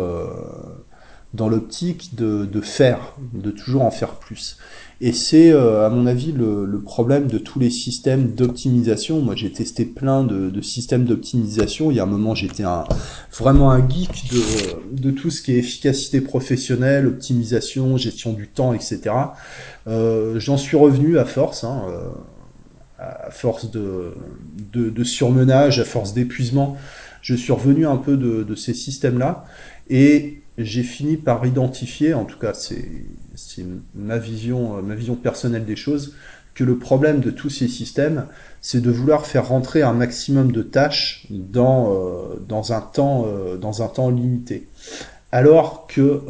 dans 1.33 1.47
l'optique 1.47 2.15
de, 2.15 2.45
de 2.45 2.61
faire, 2.61 3.15
de 3.33 3.51
toujours 3.51 3.83
en 3.83 3.91
faire 3.91 4.15
plus. 4.15 4.57
Et 5.03 5.13
c'est, 5.13 5.51
euh, 5.51 5.83
à 5.85 5.89
mon 5.89 6.05
avis, 6.05 6.31
le, 6.31 6.63
le, 6.63 6.79
problème 6.79 7.25
de 7.25 7.39
tous 7.39 7.57
les 7.57 7.71
systèmes 7.71 8.35
d'optimisation. 8.35 9.19
Moi, 9.19 9.35
j'ai 9.35 9.51
testé 9.51 9.83
plein 9.83 10.23
de, 10.23 10.51
de 10.51 10.61
systèmes 10.61 11.05
d'optimisation. 11.05 11.89
Il 11.89 11.97
y 11.97 11.99
a 11.99 12.03
un 12.03 12.07
moment, 12.07 12.35
j'étais 12.35 12.63
un, 12.63 12.83
vraiment 13.31 13.71
un 13.71 13.87
geek 13.89 14.29
de, 14.31 15.01
de 15.01 15.09
tout 15.09 15.31
ce 15.31 15.41
qui 15.41 15.53
est 15.53 15.57
efficacité 15.57 16.21
professionnelle, 16.21 17.07
optimisation, 17.07 17.97
gestion 17.97 18.33
du 18.33 18.47
temps, 18.47 18.73
etc. 18.73 19.01
Euh, 19.87 20.39
J'en 20.39 20.57
suis 20.57 20.77
revenu 20.77 21.17
à 21.17 21.25
force, 21.25 21.63
hein, 21.63 21.81
euh, 21.89 22.09
à 22.99 23.31
force 23.31 23.71
de, 23.71 24.13
de, 24.71 24.91
de, 24.91 25.03
surmenage, 25.03 25.79
à 25.79 25.85
force 25.85 26.13
d'épuisement. 26.13 26.77
Je 27.23 27.33
suis 27.33 27.53
revenu 27.53 27.87
un 27.87 27.97
peu 27.97 28.17
de, 28.17 28.43
de 28.43 28.55
ces 28.55 28.75
systèmes-là. 28.75 29.45
Et 29.89 30.41
j'ai 30.63 30.83
fini 30.83 31.17
par 31.17 31.45
identifier, 31.45 32.13
en 32.13 32.25
tout 32.25 32.39
cas, 32.39 32.53
c'est 32.53 32.85
ma 33.95 34.17
vision, 34.17 34.77
euh, 34.77 34.81
ma 34.81 34.95
vision 34.95 35.15
personnelle 35.15 35.65
des 35.65 35.75
choses, 35.75 36.15
que 36.53 36.63
le 36.63 36.77
problème 36.77 37.21
de 37.21 37.31
tous 37.31 37.49
ces 37.49 37.67
systèmes, 37.67 38.27
c'est 38.59 38.81
de 38.81 38.91
vouloir 38.91 39.25
faire 39.25 39.47
rentrer 39.47 39.81
un 39.83 39.93
maximum 39.93 40.51
de 40.51 40.61
tâches 40.61 41.25
dans, 41.29 41.93
euh, 41.93 42.35
dans, 42.47 42.73
un, 42.73 42.81
temps, 42.81 43.25
euh, 43.25 43.57
dans 43.57 43.81
un 43.81 43.87
temps 43.87 44.09
limité. 44.09 44.67
Alors 45.31 45.87
que, 45.87 46.21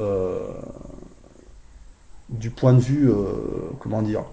du 2.30 2.52
point 2.52 2.74
de 2.74 2.80
vue, 2.80 3.10
comment 3.80 4.04
dire, 4.04 4.26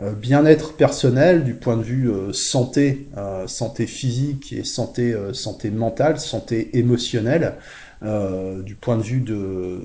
bien-être 0.00 0.72
personnel, 0.72 1.44
du 1.44 1.54
point 1.54 1.76
de 1.76 1.84
vue 1.84 2.10
santé, 2.32 3.08
santé 3.46 3.86
physique 3.86 4.52
et 4.52 4.64
santé, 4.64 5.16
santé 5.32 5.70
mentale, 5.70 6.18
santé 6.18 6.76
émotionnelle, 6.76 7.54
du 8.02 8.74
point 8.74 8.96
de 8.96 9.02
vue 9.02 9.20
de, 9.20 9.80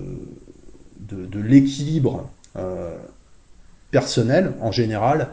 de, 0.99 1.39
l'équilibre 1.39 2.29
personnel 3.91 4.53
en 4.61 4.71
général, 4.71 5.29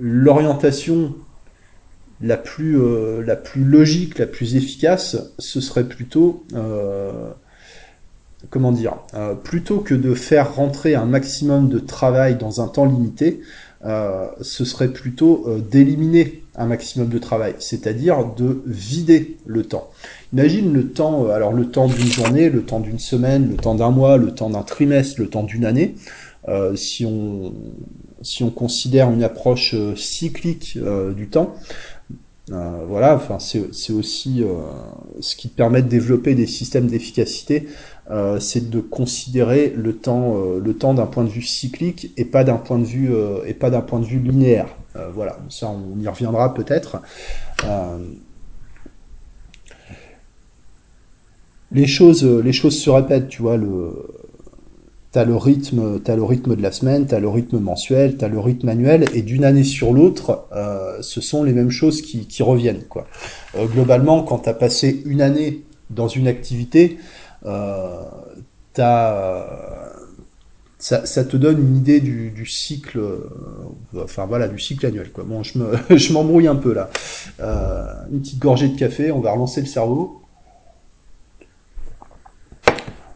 l'orientation 0.00 1.14
la 2.20 2.36
plus, 2.36 2.80
euh, 2.80 3.22
la 3.22 3.36
plus 3.36 3.64
logique, 3.64 4.18
la 4.18 4.26
plus 4.26 4.56
efficace, 4.56 5.16
ce 5.38 5.60
serait 5.60 5.84
plutôt, 5.84 6.44
euh, 6.54 7.30
comment 8.50 8.72
dire, 8.72 8.96
euh, 9.14 9.34
plutôt 9.34 9.80
que 9.80 9.94
de 9.94 10.14
faire 10.14 10.54
rentrer 10.54 10.94
un 10.94 11.06
maximum 11.06 11.68
de 11.68 11.78
travail 11.78 12.36
dans 12.36 12.60
un 12.60 12.68
temps 12.68 12.86
limité, 12.86 13.40
ce 13.84 14.64
serait 14.64 14.88
plutôt 14.88 15.46
d'éliminer 15.70 16.42
un 16.56 16.66
maximum 16.66 17.08
de 17.08 17.18
travail, 17.18 17.54
c'est-à-dire 17.58 18.24
de 18.34 18.62
vider 18.66 19.36
le 19.44 19.64
temps. 19.64 19.90
Imagine 20.32 20.72
le 20.72 20.88
temps, 20.88 21.28
alors 21.28 21.52
le 21.52 21.70
temps 21.70 21.86
d'une 21.86 22.06
journée, 22.06 22.48
le 22.48 22.62
temps 22.62 22.80
d'une 22.80 22.98
semaine, 22.98 23.50
le 23.50 23.56
temps 23.56 23.74
d'un 23.74 23.90
mois, 23.90 24.16
le 24.16 24.34
temps 24.34 24.48
d'un 24.48 24.62
trimestre, 24.62 25.20
le 25.20 25.28
temps 25.28 25.42
d'une 25.42 25.64
année. 25.64 25.96
si 26.76 27.04
on 27.04 27.52
si 28.22 28.42
on 28.42 28.50
considère 28.50 29.10
une 29.10 29.22
approche 29.22 29.74
cyclique 29.96 30.78
du 31.14 31.28
temps, 31.28 31.54
euh, 32.52 32.84
voilà, 32.86 33.16
enfin 33.16 33.38
c'est 33.38 33.92
aussi 33.92 34.42
euh, 34.42 34.48
ce 35.20 35.34
qui 35.34 35.48
permet 35.48 35.80
de 35.80 35.88
développer 35.88 36.34
des 36.34 36.46
systèmes 36.46 36.88
d'efficacité, 36.88 37.66
euh, 38.10 38.38
c'est 38.38 38.70
de 38.70 38.80
considérer 38.80 39.72
le 39.74 39.96
temps, 39.96 40.36
le 40.62 40.74
temps 40.74 40.94
d'un 40.94 41.06
point 41.06 41.24
de 41.24 41.30
vue 41.30 41.42
cyclique 41.42 42.12
et 42.16 42.24
pas 42.24 42.44
d'un 42.44 42.56
point 42.56 42.78
de 42.78 42.84
vue 42.84 43.10
et 43.46 43.54
pas 43.54 43.70
d'un 43.70 43.80
point 43.80 44.00
de 44.00 44.06
vue 44.06 44.18
linéaire. 44.18 44.68
voilà, 45.14 45.38
ça 45.48 45.68
on 45.70 46.00
y 46.00 46.08
reviendra 46.08 46.54
peut-être. 46.54 47.00
les 51.72 51.86
choses, 51.86 52.24
les 52.24 52.52
choses 52.52 52.78
se 52.78 52.90
répètent, 52.90 53.28
tu 53.28 53.42
vois 53.42 53.56
le 53.56 54.06
t'as 55.14 55.24
le 55.24 55.36
rythme, 55.36 56.00
as 56.04 56.16
le 56.16 56.24
rythme 56.24 56.56
de 56.56 56.60
la 56.62 56.72
semaine, 56.72 57.06
t'as 57.06 57.20
le 57.20 57.28
rythme 57.28 57.60
mensuel, 57.60 58.16
t'as 58.16 58.26
le 58.26 58.40
rythme 58.40 58.68
annuel, 58.68 59.04
et 59.14 59.22
d'une 59.22 59.44
année 59.44 59.62
sur 59.62 59.92
l'autre, 59.92 60.46
euh, 60.52 60.96
ce 61.02 61.20
sont 61.20 61.44
les 61.44 61.52
mêmes 61.52 61.70
choses 61.70 62.02
qui, 62.02 62.42
reviennent. 62.42 62.82
Quoi. 62.88 63.06
Euh, 63.56 63.66
globalement, 63.66 64.24
quand 64.24 64.38
t'as 64.38 64.54
passé 64.54 65.04
une 65.06 65.22
année 65.22 65.62
dans 65.88 66.08
une 66.08 66.26
activité, 66.26 66.98
euh, 67.46 68.02
ça, 70.78 71.06
ça, 71.06 71.24
te 71.24 71.36
donne 71.36 71.60
une 71.60 71.76
idée 71.76 72.00
du, 72.00 72.46
cycle, 72.46 73.00
enfin 73.96 74.26
voilà, 74.26 74.48
du 74.48 74.58
cycle 74.58 74.86
annuel. 74.86 75.10
Bon, 75.24 75.42
je 75.42 75.58
me, 75.58 75.76
je 75.96 76.12
m'embrouille 76.12 76.48
un 76.48 76.56
peu 76.56 76.74
là. 76.74 76.90
une 78.10 78.20
petite 78.20 78.38
gorgée 78.38 78.68
de 78.68 78.78
café, 78.78 79.10
on 79.10 79.20
va 79.20 79.32
relancer 79.32 79.60
le 79.60 79.66
cerveau. 79.66 80.24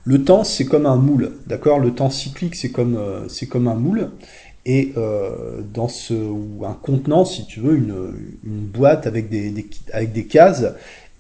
Le 0.09 0.25
temps, 0.25 0.43
c'est 0.43 0.65
comme 0.65 0.87
un 0.87 0.97
moule, 0.97 1.33
d'accord? 1.47 1.79
Le 1.79 1.93
temps 1.93 2.09
cyclique, 2.09 2.55
c'est 2.55 2.71
comme, 2.71 2.97
euh, 2.97 3.29
comme 3.51 3.69
un 3.69 3.75
moule. 3.75 4.09
Et 4.65 4.95
euh, 4.97 5.61
dans 5.75 5.89
ce 5.89 6.15
ou 6.15 6.65
un 6.65 6.73
contenant, 6.73 7.27
si 7.27 7.45
tu 7.45 7.61
veux, 7.61 7.77
une, 7.77 8.15
une 8.43 8.65
boîte 8.65 9.07
avec 9.07 9.29
des, 9.29 9.67
avec 9.93 10.13
des 10.13 10.25
cases. 10.25 10.65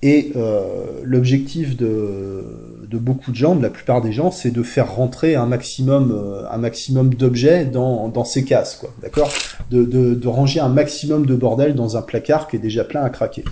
Et 0.00 0.32
euh, 0.36 1.00
l'objectif 1.02 1.76
de, 1.76 2.44
de, 2.88 2.98
beaucoup 2.98 3.32
de 3.32 3.36
gens, 3.36 3.56
de 3.56 3.62
la 3.62 3.70
plupart 3.70 4.00
des 4.00 4.12
gens, 4.12 4.30
c'est 4.30 4.52
de 4.52 4.62
faire 4.62 4.94
rentrer 4.94 5.34
un 5.34 5.46
maximum, 5.46 6.46
un 6.48 6.58
maximum 6.58 7.14
d'objets 7.14 7.64
dans, 7.64 8.08
dans 8.08 8.24
ces 8.24 8.44
cases, 8.44 8.76
quoi, 8.76 8.90
d'accord? 9.02 9.30
De, 9.70 9.84
de, 9.84 10.14
de 10.14 10.28
ranger 10.28 10.60
un 10.60 10.68
maximum 10.68 11.26
de 11.26 11.34
bordel 11.34 11.74
dans 11.74 11.96
un 11.96 12.02
placard 12.02 12.46
qui 12.46 12.56
est 12.56 12.60
déjà 12.60 12.84
plein 12.84 13.02
à 13.02 13.10
craquer. 13.10 13.44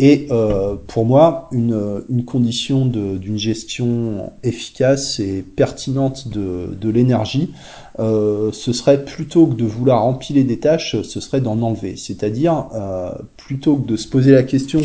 Et 0.00 0.28
euh, 0.30 0.76
pour 0.86 1.04
moi, 1.04 1.48
une, 1.50 2.04
une 2.08 2.24
condition 2.24 2.86
d'une 2.86 3.38
gestion 3.38 4.32
efficace 4.44 5.18
et 5.18 5.42
pertinente 5.42 6.28
de, 6.28 6.76
de 6.80 6.88
l'énergie, 6.88 7.52
euh, 7.98 8.52
ce 8.52 8.72
serait 8.72 9.04
plutôt 9.04 9.48
que 9.48 9.54
de 9.54 9.64
vouloir 9.64 10.04
empiler 10.04 10.44
des 10.44 10.60
tâches, 10.60 11.02
ce 11.02 11.20
serait 11.20 11.40
d'en 11.40 11.60
enlever. 11.62 11.96
C'est-à-dire, 11.96 12.68
euh, 12.74 13.10
plutôt 13.36 13.76
que 13.76 13.88
de 13.88 13.96
se 13.96 14.06
poser 14.06 14.30
la 14.30 14.44
question 14.44 14.80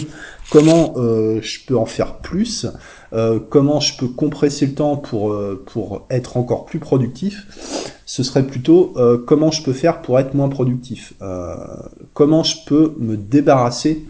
comment 0.50 0.94
euh, 0.98 1.40
je 1.42 1.60
peux 1.66 1.78
en 1.78 1.86
faire 1.86 2.18
plus, 2.18 2.68
euh, 3.14 3.40
comment 3.40 3.80
je 3.80 3.98
peux 3.98 4.08
compresser 4.08 4.68
le 4.68 4.74
temps 4.74 4.98
pour, 4.98 5.32
euh, 5.32 5.64
pour 5.66 6.06
être 6.10 6.38
encore 6.38 6.66
plus 6.66 6.80
productif, 6.80 7.48
ce 8.06 8.22
serait 8.22 8.46
plutôt 8.46 8.94
comment 9.26 9.50
je 9.50 9.64
peux 9.64 9.72
faire 9.74 10.02
pour 10.02 10.20
être 10.20 10.34
moins 10.36 10.50
productif, 10.50 11.14
comment 12.14 12.44
je 12.44 12.58
peux 12.68 12.94
me 13.00 13.16
débarrasser 13.16 14.06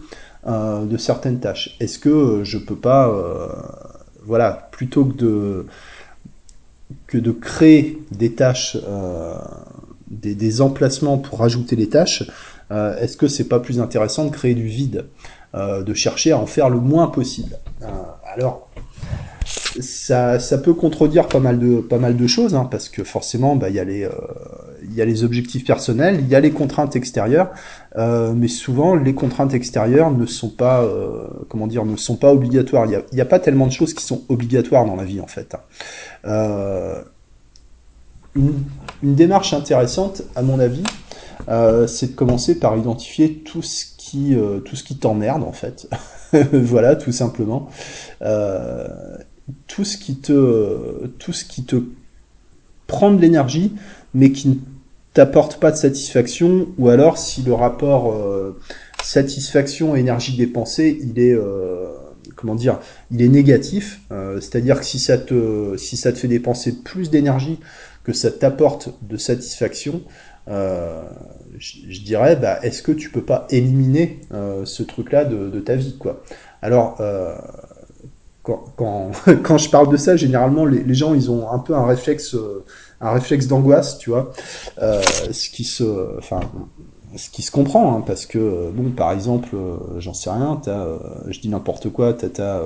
euh, 0.46 0.84
de 0.84 0.98
certaines 0.98 1.40
tâches. 1.40 1.74
Est-ce 1.80 1.98
que 1.98 2.10
euh, 2.10 2.44
je 2.44 2.58
peux 2.58 2.76
pas, 2.76 3.08
euh, 3.08 3.48
voilà, 4.24 4.68
plutôt 4.72 5.06
que 5.06 5.14
de 5.14 5.66
que 7.06 7.16
de 7.16 7.32
créer 7.32 7.98
des 8.10 8.34
tâches, 8.34 8.76
des, 10.10 10.60
emplacements 10.60 11.16
pour 11.16 11.38
rajouter 11.38 11.76
les 11.76 11.88
tâches, 11.88 12.24
est-ce 12.70 13.16
que 13.16 13.26
c'est 13.26 13.48
pas 13.48 13.58
plus 13.58 13.80
intéressant 13.80 14.26
de 14.26 14.30
créer 14.30 14.54
du 14.54 14.66
vide, 14.66 15.06
de 15.54 15.94
chercher 15.94 16.32
à 16.32 16.38
en 16.38 16.46
faire 16.46 16.68
le 16.68 16.78
moins 16.78 17.06
possible? 17.06 17.56
Alors, 18.26 18.68
ça, 19.80 20.38
peut 20.58 20.74
contredire 20.74 21.26
pas 21.28 21.40
mal 21.40 21.58
de, 21.58 22.26
choses, 22.26 22.54
hein, 22.54 22.68
parce 22.70 22.88
que 22.88 23.04
forcément, 23.04 23.56
bah, 23.56 23.70
les, 23.70 24.08
il 24.84 24.94
y 24.94 25.02
a 25.02 25.04
les 25.04 25.24
objectifs 25.24 25.64
personnels, 25.64 26.18
il 26.20 26.28
y 26.28 26.34
a 26.34 26.40
les 26.40 26.50
contraintes 26.50 26.96
extérieures, 26.96 27.50
euh, 27.96 28.32
mais 28.34 28.48
souvent 28.48 28.94
les 28.94 29.14
contraintes 29.14 29.54
extérieures 29.54 30.10
ne 30.10 30.26
sont 30.26 30.50
pas, 30.50 30.82
euh, 30.82 31.26
comment 31.48 31.66
dire, 31.66 31.84
ne 31.84 31.96
sont 31.96 32.16
pas 32.16 32.32
obligatoires. 32.32 32.86
Il 32.86 33.02
n'y 33.12 33.20
a, 33.20 33.24
pas 33.24 33.38
tellement 33.38 33.66
de 33.66 33.72
choses 33.72 33.94
qui 33.94 34.04
sont 34.04 34.22
obligatoires 34.28 34.84
dans 34.84 34.96
la 34.96 35.04
vie 35.04 35.20
en 35.20 35.26
fait. 35.26 35.56
Euh, 36.26 37.02
une, 38.34 38.64
démarche 39.02 39.52
intéressante, 39.52 40.22
à 40.34 40.42
mon 40.42 40.58
avis, 40.58 40.82
euh, 41.48 41.86
c'est 41.86 42.12
de 42.12 42.16
commencer 42.16 42.58
par 42.58 42.76
identifier 42.76 43.42
tout 43.44 43.62
ce 43.62 43.84
qui, 43.96 44.34
euh, 44.34 44.60
tout 44.60 44.76
ce 44.76 44.84
qui 44.84 44.96
t'emmerde 44.96 45.42
en 45.42 45.52
fait. 45.52 45.88
voilà, 46.52 46.96
tout 46.96 47.12
simplement. 47.12 47.68
Tout 49.66 49.84
ce 49.84 49.96
qui 49.96 50.16
te, 50.16 51.06
tout 51.18 51.32
ce 51.32 51.44
qui 51.44 51.64
te 51.64 51.76
prend 52.86 53.12
de 53.12 53.20
l'énergie, 53.20 53.72
mais 54.14 54.32
qui 54.32 54.48
ne 54.48 54.54
t'apporte 55.12 55.60
pas 55.60 55.70
de 55.70 55.76
satisfaction, 55.76 56.68
ou 56.78 56.88
alors 56.88 57.18
si 57.18 57.42
le 57.42 57.52
rapport 57.52 58.12
euh, 58.12 58.58
satisfaction 59.02 59.94
énergie 59.96 60.36
dépensée, 60.36 60.98
il 61.02 61.18
est 61.18 61.34
euh, 61.34 61.86
comment 62.36 62.54
dire, 62.54 62.80
il 63.10 63.22
est 63.22 63.28
négatif, 63.28 64.00
euh, 64.12 64.40
c'est-à-dire 64.40 64.80
que 64.80 64.86
si 64.86 64.98
ça 64.98 65.18
te 65.18 65.76
si 65.76 65.96
ça 65.96 66.12
te 66.12 66.18
fait 66.18 66.28
dépenser 66.28 66.72
plus 66.72 67.10
d'énergie 67.10 67.60
que 68.02 68.12
ça 68.12 68.30
t'apporte 68.30 68.90
de 69.02 69.16
satisfaction, 69.16 70.02
je, 70.46 72.00
dirais, 72.02 72.36
bah, 72.36 72.58
est-ce 72.62 72.82
que 72.82 72.92
tu 72.92 73.08
peux 73.08 73.22
pas 73.22 73.46
éliminer 73.48 74.20
ce 74.64 74.82
truc-là 74.82 75.24
de, 75.24 75.48
de, 75.48 75.60
ta 75.60 75.74
vie, 75.74 75.96
quoi? 75.96 76.22
Alors 76.60 77.00
quand, 78.44 78.64
quand, 78.76 79.10
quand, 79.42 79.58
je 79.58 79.68
parle 79.68 79.90
de 79.90 79.96
ça, 79.96 80.16
généralement, 80.16 80.64
les, 80.64 80.84
les, 80.84 80.94
gens, 80.94 81.14
ils 81.14 81.32
ont 81.32 81.50
un 81.50 81.58
peu 81.58 81.74
un 81.74 81.84
réflexe, 81.84 82.36
un 83.04 83.12
réflexe 83.12 83.46
d'angoisse, 83.46 83.98
tu 83.98 84.10
vois, 84.10 84.32
euh, 84.80 85.02
ce 85.30 85.50
qui 85.50 85.64
se, 85.64 86.16
enfin, 86.18 86.40
ce 87.16 87.28
qui 87.30 87.42
se 87.42 87.50
comprend, 87.50 87.96
hein, 87.96 88.02
parce 88.04 88.26
que 88.26 88.70
bon, 88.72 88.90
par 88.90 89.12
exemple, 89.12 89.50
euh, 89.54 89.76
j'en 89.98 90.14
sais 90.14 90.30
rien, 90.30 90.60
euh, 90.68 90.98
je 91.28 91.38
dis 91.40 91.48
n'importe 91.48 91.90
quoi, 91.90 92.14
t'as 92.14 92.30
ta, 92.30 92.62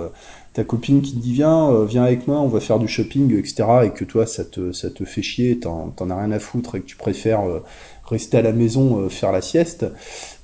ta 0.52 0.64
copine 0.64 1.02
qui 1.02 1.14
te 1.14 1.18
dit 1.18 1.32
viens, 1.32 1.84
viens 1.84 2.04
avec 2.04 2.28
moi, 2.28 2.40
on 2.40 2.48
va 2.48 2.60
faire 2.60 2.78
du 2.78 2.88
shopping, 2.88 3.36
etc., 3.36 3.64
et 3.84 3.90
que 3.90 4.04
toi, 4.04 4.26
ça 4.26 4.44
te, 4.44 4.72
ça 4.72 4.90
te 4.90 5.04
fait 5.04 5.22
chier, 5.22 5.58
t'en, 5.58 5.92
as 5.98 6.16
rien 6.16 6.30
à 6.30 6.38
foutre, 6.38 6.76
et 6.76 6.80
que 6.80 6.86
tu 6.86 6.96
préfères 6.96 7.42
rester 8.04 8.38
à 8.38 8.42
la 8.42 8.52
maison, 8.52 9.08
faire 9.08 9.32
la 9.32 9.42
sieste, 9.42 9.86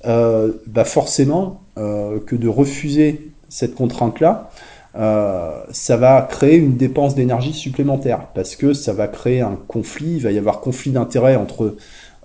bah 0.05 0.85
forcément 0.85 1.63
que 1.77 2.37
de 2.37 2.49
refuser 2.49 3.33
cette 3.49 3.75
contrainte-là, 3.75 4.51
euh, 4.97 5.61
ça 5.71 5.97
va 5.97 6.23
créer 6.23 6.57
une 6.57 6.77
dépense 6.77 7.15
d'énergie 7.15 7.53
supplémentaire 7.53 8.29
parce 8.35 8.55
que 8.55 8.73
ça 8.73 8.93
va 8.93 9.09
créer 9.09 9.41
un 9.41 9.59
conflit, 9.67 10.17
il 10.17 10.23
va 10.23 10.31
y 10.31 10.39
avoir 10.39 10.61
conflit 10.61 10.93
d'intérêt 10.93 11.35
entre 11.35 11.77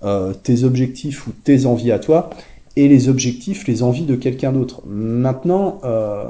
euh, 0.04 0.32
tes 0.34 0.62
objectifs 0.62 1.26
ou 1.26 1.32
tes 1.32 1.66
envies 1.66 1.90
à 1.90 1.98
toi 1.98 2.30
et 2.76 2.86
les 2.86 3.08
objectifs, 3.08 3.66
les 3.66 3.82
envies 3.82 4.04
de 4.04 4.14
quelqu'un 4.14 4.52
d'autre. 4.52 4.82
Maintenant, 4.86 5.80
euh, 5.84 6.24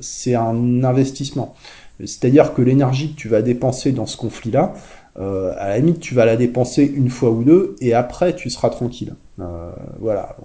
c'est 0.00 0.34
un 0.34 0.82
investissement. 0.82 1.54
C'est-à-dire 2.00 2.54
que 2.54 2.62
l'énergie 2.62 3.12
que 3.12 3.16
tu 3.16 3.28
vas 3.28 3.42
dépenser 3.42 3.92
dans 3.92 4.06
ce 4.06 4.16
conflit-là, 4.16 4.74
à 5.18 5.68
la 5.68 5.78
limite, 5.78 6.00
tu 6.00 6.14
vas 6.14 6.26
la 6.26 6.36
dépenser 6.36 6.84
une 6.84 7.08
fois 7.08 7.30
ou 7.30 7.42
deux, 7.42 7.74
et 7.80 7.94
après, 7.94 8.36
tu 8.36 8.50
seras 8.50 8.68
tranquille. 8.68 9.14
Voilà 9.98 10.36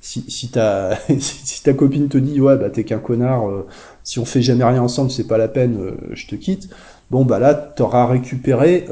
si, 0.00 0.24
si, 0.28 0.48
ta, 0.48 0.96
si 1.18 1.62
ta 1.62 1.72
copine 1.72 2.08
te 2.08 2.18
dit 2.18 2.40
ouais 2.40 2.56
bah 2.56 2.70
t'es 2.70 2.84
qu'un 2.84 2.98
connard, 2.98 3.48
euh, 3.48 3.66
si 4.04 4.18
on 4.18 4.24
fait 4.24 4.42
jamais 4.42 4.64
rien 4.64 4.82
ensemble 4.82 5.10
c'est 5.10 5.26
pas 5.26 5.38
la 5.38 5.48
peine, 5.48 5.76
euh, 5.80 5.92
je 6.12 6.26
te 6.26 6.34
quitte. 6.36 6.68
bon 7.10 7.24
bah 7.24 7.38
là 7.38 7.54
tu 7.76 7.82
auras 7.82 8.06
récupéré 8.06 8.86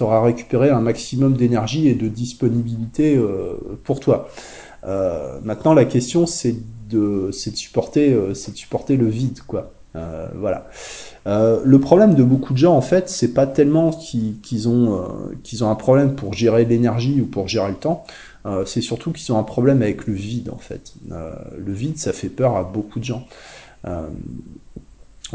auras 0.00 0.22
récupéré 0.22 0.70
un 0.70 0.80
maximum 0.80 1.34
d'énergie 1.34 1.88
et 1.88 1.94
de 1.94 2.08
disponibilité 2.08 3.20
pour 3.84 4.00
toi. 4.00 4.28
maintenant 4.84 5.74
la 5.74 5.84
question 5.84 6.26
c'est 6.26 6.56
de 6.88 7.30
c'est 7.32 7.50
de 7.50 7.56
supporter 7.56 8.16
c'est 8.34 8.52
de 8.52 8.56
supporter 8.56 8.96
le 8.96 9.06
vide 9.06 9.40
quoi. 9.46 9.72
voilà. 10.34 10.66
le 11.26 11.78
problème 11.78 12.14
de 12.14 12.22
beaucoup 12.22 12.52
de 12.52 12.58
gens 12.58 12.76
en 12.76 12.80
fait 12.80 13.08
c'est 13.08 13.34
pas 13.34 13.46
tellement 13.46 13.90
qu'ils 13.90 14.68
ont 14.68 15.04
qu'ils 15.42 15.64
ont 15.64 15.70
un 15.70 15.76
problème 15.76 16.14
pour 16.14 16.32
gérer 16.32 16.64
l'énergie 16.64 17.20
ou 17.20 17.26
pour 17.26 17.48
gérer 17.48 17.70
le 17.70 17.76
temps 17.76 18.04
euh, 18.44 18.64
c'est 18.64 18.80
surtout 18.80 19.12
qu'ils 19.12 19.32
ont 19.32 19.38
un 19.38 19.44
problème 19.44 19.82
avec 19.82 20.06
le 20.06 20.14
vide 20.14 20.50
en 20.50 20.58
fait. 20.58 20.94
Euh, 21.12 21.32
le 21.58 21.72
vide, 21.72 21.98
ça 21.98 22.12
fait 22.12 22.28
peur 22.28 22.56
à 22.56 22.64
beaucoup 22.64 22.98
de 22.98 23.04
gens. 23.04 23.26
Euh, 23.86 24.08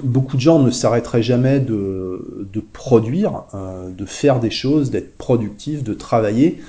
beaucoup 0.04 0.36
de 0.36 0.42
gens 0.42 0.60
ne 0.60 0.72
s'arrêteraient 0.72 1.24
jamais 1.24 1.60
de, 1.60 2.48
de 2.54 2.60
produire, 2.60 3.46
de 3.54 4.06
faire 4.06 4.40
des 4.40 4.52
choses, 4.52 4.92
d'être 4.92 5.18
productifs, 5.18 5.84
de 5.84 5.96
travailler, 5.96 6.60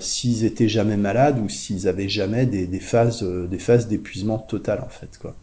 s'ils 0.00 0.44
étaient 0.44 0.68
jamais 0.68 0.96
malades 0.96 1.38
ou 1.38 1.50
s'ils 1.50 1.86
avaient 1.86 2.08
jamais 2.08 2.46
des, 2.46 2.66
des 2.66 2.80
phases 2.80 3.22
des 3.22 3.58
phases 3.58 3.88
d'épuisement 3.88 4.38
total 4.38 4.80
en 4.82 4.88
fait 4.88 5.18
quoi. 5.20 5.34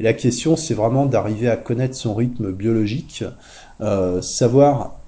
Et 0.00 0.04
la 0.04 0.14
question 0.14 0.56
c'est 0.56 0.72
vraiment 0.72 1.04
d'arriver 1.04 1.50
à 1.50 1.58
connaître 1.58 1.96
son 1.96 2.14
rythme 2.14 2.50
biologique, 2.50 3.24
savoir 4.22 5.00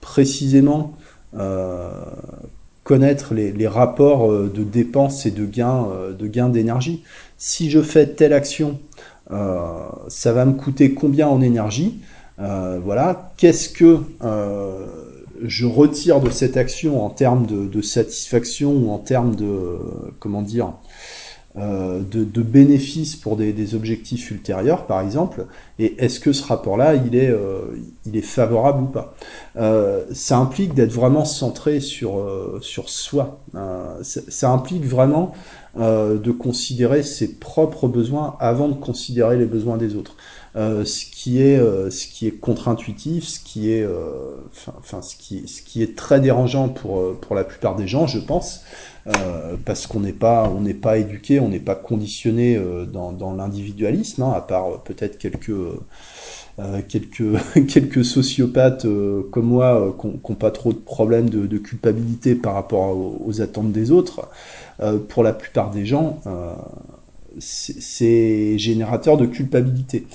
précisément 0.00 0.96
connaître 2.84 3.34
les, 3.34 3.66
rapports 3.66 4.30
euh, 4.30 4.52
de 4.54 4.62
dépenses 4.62 5.26
et 5.26 5.30
de 5.30 5.46
gains 5.46 5.88
euh, 5.90 6.12
de 6.12 6.26
gains 6.26 6.50
d'énergie. 6.50 7.02
Si 7.38 7.70
je 7.70 7.80
fais 7.80 8.06
telle 8.06 8.34
action, 8.34 8.78
euh, 9.30 9.66
ça 10.08 10.32
va 10.32 10.44
me 10.44 10.52
coûter 10.52 10.94
combien 10.94 11.26
en 11.26 11.40
énergie? 11.40 12.00
Voilà. 12.38 13.32
Qu'est-ce 13.36 13.68
que 13.68 13.98
je 15.42 15.66
retire 15.66 16.20
de 16.20 16.30
cette 16.30 16.56
action 16.56 17.04
en 17.04 17.10
termes 17.10 17.46
de, 17.46 17.66
de 17.66 17.80
satisfaction 17.80 18.72
ou 18.72 18.90
en 18.90 18.98
termes 18.98 19.36
de 19.36 19.78
comment 20.18 20.42
dire 20.42 20.72
euh, 21.56 22.00
de, 22.00 22.24
de, 22.24 22.42
bénéfices 22.42 23.14
pour 23.14 23.36
des, 23.36 23.52
des, 23.52 23.76
objectifs 23.76 24.32
ultérieurs, 24.32 24.86
par 24.86 25.00
exemple, 25.00 25.46
et 25.78 25.94
est-ce 26.02 26.18
que 26.18 26.32
ce 26.32 26.44
rapport-là, 26.44 26.96
il, 26.96 27.14
est, 27.14 27.30
euh, 27.30 27.60
il 28.06 28.16
est 28.16 28.22
favorable 28.22 28.82
ou 28.82 28.86
pas? 28.86 29.14
Euh, 29.56 30.02
Ça 30.10 30.38
implique 30.38 30.74
d'être 30.74 30.90
vraiment 30.90 31.24
centré 31.24 31.78
sur, 31.78 32.18
euh, 32.18 32.58
sur 32.60 32.88
soi. 32.88 33.38
Ça, 34.02 34.20
ça, 34.26 34.50
implique 34.50 34.84
vraiment 34.84 35.32
de 35.76 36.30
considérer 36.32 37.02
ses 37.04 37.34
propres 37.34 37.86
besoins 37.86 38.36
avant 38.40 38.68
de 38.68 38.74
considérer 38.74 39.36
les 39.36 39.46
besoins 39.46 39.76
des 39.76 39.94
autres. 39.94 40.16
ce 40.56 41.06
qui 41.06 41.40
est 41.40 41.58
ce 41.90 42.06
qui 42.06 42.26
est 42.26 42.32
contre-intuitif, 42.32 43.24
ce 43.28 43.40
qui 43.40 43.70
est 43.70 43.86
enfin 44.78 45.02
ce 45.02 45.16
qui 45.16 45.48
ce 45.48 45.62
qui 45.62 45.82
est 45.82 45.96
très 45.96 46.20
dérangeant 46.20 46.68
pour 46.68 47.16
pour 47.20 47.34
la 47.34 47.44
plupart 47.44 47.74
des 47.76 47.88
gens, 47.88 48.06
je 48.06 48.18
pense. 48.18 48.62
Euh, 49.06 49.56
parce 49.64 49.86
qu'on 49.86 50.00
n'est 50.00 50.12
pas, 50.12 50.48
on 50.48 50.60
n'est 50.60 50.72
pas 50.72 50.96
éduqué, 50.96 51.38
on 51.38 51.48
n'est 51.48 51.60
pas 51.60 51.74
conditionné 51.74 52.56
euh, 52.56 52.86
dans, 52.86 53.12
dans 53.12 53.34
l'individualisme, 53.34 54.22
hein, 54.22 54.32
à 54.34 54.40
part 54.40 54.68
euh, 54.68 54.76
peut-être 54.82 55.18
quelques 55.18 55.52
quelques 56.88 57.32
quelques 57.68 58.04
sociopathes 58.04 58.86
comme 59.32 59.46
moi 59.46 59.96
qui 60.00 60.06
n'ont 60.06 60.36
pas 60.36 60.52
trop 60.52 60.72
de 60.72 60.78
problèmes 60.78 61.28
de, 61.28 61.46
de 61.46 61.58
culpabilité 61.58 62.36
par 62.36 62.54
rapport 62.54 62.96
aux, 62.96 63.40
attentes 63.42 63.72
des 63.72 63.90
autres. 63.90 64.28
pour 65.08 65.24
la 65.24 65.32
plupart 65.32 65.72
des 65.72 65.84
gens, 65.84 66.20
c'est 67.38 68.58
générateur 68.58 69.16
de 69.16 69.26
culpabilité. 69.26 70.06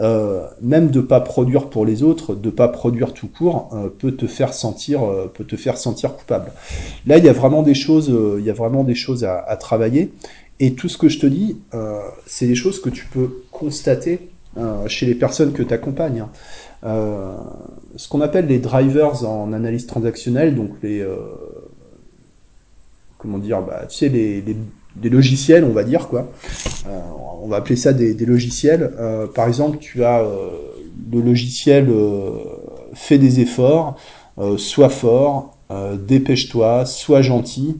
Euh, 0.00 0.46
même 0.60 0.90
de 0.90 1.00
pas 1.00 1.20
produire 1.20 1.68
pour 1.68 1.84
les 1.84 2.04
autres, 2.04 2.36
de 2.36 2.50
pas 2.50 2.68
produire 2.68 3.12
tout 3.12 3.26
court, 3.26 3.68
euh, 3.72 3.88
peut 3.88 4.12
te 4.12 4.26
faire 4.26 4.54
sentir, 4.54 5.02
euh, 5.02 5.26
peut 5.26 5.44
te 5.44 5.56
faire 5.56 5.76
sentir 5.76 6.14
coupable. 6.14 6.52
Là, 7.06 7.18
il 7.18 7.24
y 7.24 7.28
a 7.28 7.32
vraiment 7.32 7.62
des 7.62 7.74
choses, 7.74 8.12
il 8.38 8.44
y 8.44 8.50
a 8.50 8.52
vraiment 8.52 8.84
des 8.84 8.94
choses 8.94 9.24
à, 9.24 9.56
travailler. 9.56 10.12
Et 10.60 10.74
tout 10.74 10.88
ce 10.88 10.98
que 10.98 11.08
je 11.08 11.18
te 11.18 11.26
dis, 11.26 11.56
c'est 12.26 12.46
des 12.46 12.54
choses 12.54 12.80
que 12.80 12.90
tu 12.90 13.06
peux 13.06 13.42
constater 13.50 14.28
chez 14.86 15.06
les 15.06 15.14
personnes 15.14 15.52
que 15.52 15.62
tu 15.62 15.72
accompagnes. 15.72 16.24
Hein. 16.82 17.36
ce 17.96 18.08
qu'on 18.08 18.20
appelle 18.20 18.46
les 18.46 18.58
drivers 18.58 19.24
en 19.24 19.52
analyse 19.52 19.86
transactionnelle, 19.86 20.54
donc 20.54 20.70
les 20.82 21.04
comment 23.18 23.38
dire, 23.38 23.62
bah, 23.62 23.86
tu 23.88 23.96
sais 23.96 24.08
les 24.08 24.42
des 24.96 25.08
logiciels, 25.10 25.64
on 25.64 25.72
va 25.72 25.84
dire 25.84 26.08
quoi. 26.08 26.30
Euh, 26.86 27.00
on 27.42 27.48
va 27.48 27.56
appeler 27.56 27.76
ça 27.76 27.92
des, 27.92 28.14
logiciels. 28.26 28.92
Euh, 28.98 29.26
par 29.26 29.46
exemple, 29.46 29.78
tu 29.78 30.04
as 30.04 30.20
euh, 30.20 30.50
le 31.12 31.20
logiciel 31.20 31.92
fait 32.94 33.18
des 33.18 33.40
efforts, 33.40 33.96
soit 34.56 34.88
fort, 34.88 35.56
dépêche-toi, 36.06 36.84
soit 36.84 37.22
gentil, 37.22 37.78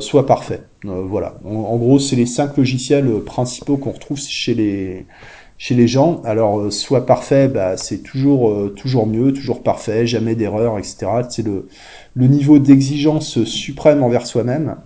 soit 0.00 0.26
parfait. 0.26 0.62
voilà. 0.84 1.36
En, 1.44 1.76
gros, 1.76 1.98
c'est 1.98 2.16
les 2.16 2.26
cinq 2.26 2.56
logiciels 2.56 3.08
principaux 3.24 3.76
qu'on 3.76 3.92
retrouve 3.92 4.18
chez 4.18 4.54
les 4.54 5.86
gens. 5.88 6.20
Alors, 6.24 6.70
soit 6.72 7.06
parfait, 7.06 7.48
bah, 7.48 7.76
c'est 7.76 8.02
toujours 8.02 8.52
toujours 8.74 9.06
mieux, 9.06 9.32
toujours 9.32 9.62
parfait, 9.62 10.06
jamais 10.06 10.34
d'erreur, 10.34 10.78
etc. 10.78 11.06
C'est 11.30 11.46
le 11.46 11.68
le 12.14 12.26
niveau 12.26 12.58
d'exigence 12.58 13.42
suprême 13.44 14.02
envers 14.02 14.26
soi-même. 14.26 14.76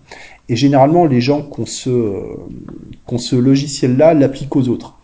Et 0.49 0.57
généralement, 0.57 1.07
les 1.07 1.21
gens 1.21 1.43
qui 1.43 1.61
ont 1.61 3.19
ce, 3.19 3.37
logiciel-là 3.37 4.15
l'appliquent 4.15 4.57
aux 4.57 4.69
autres. 4.69 4.95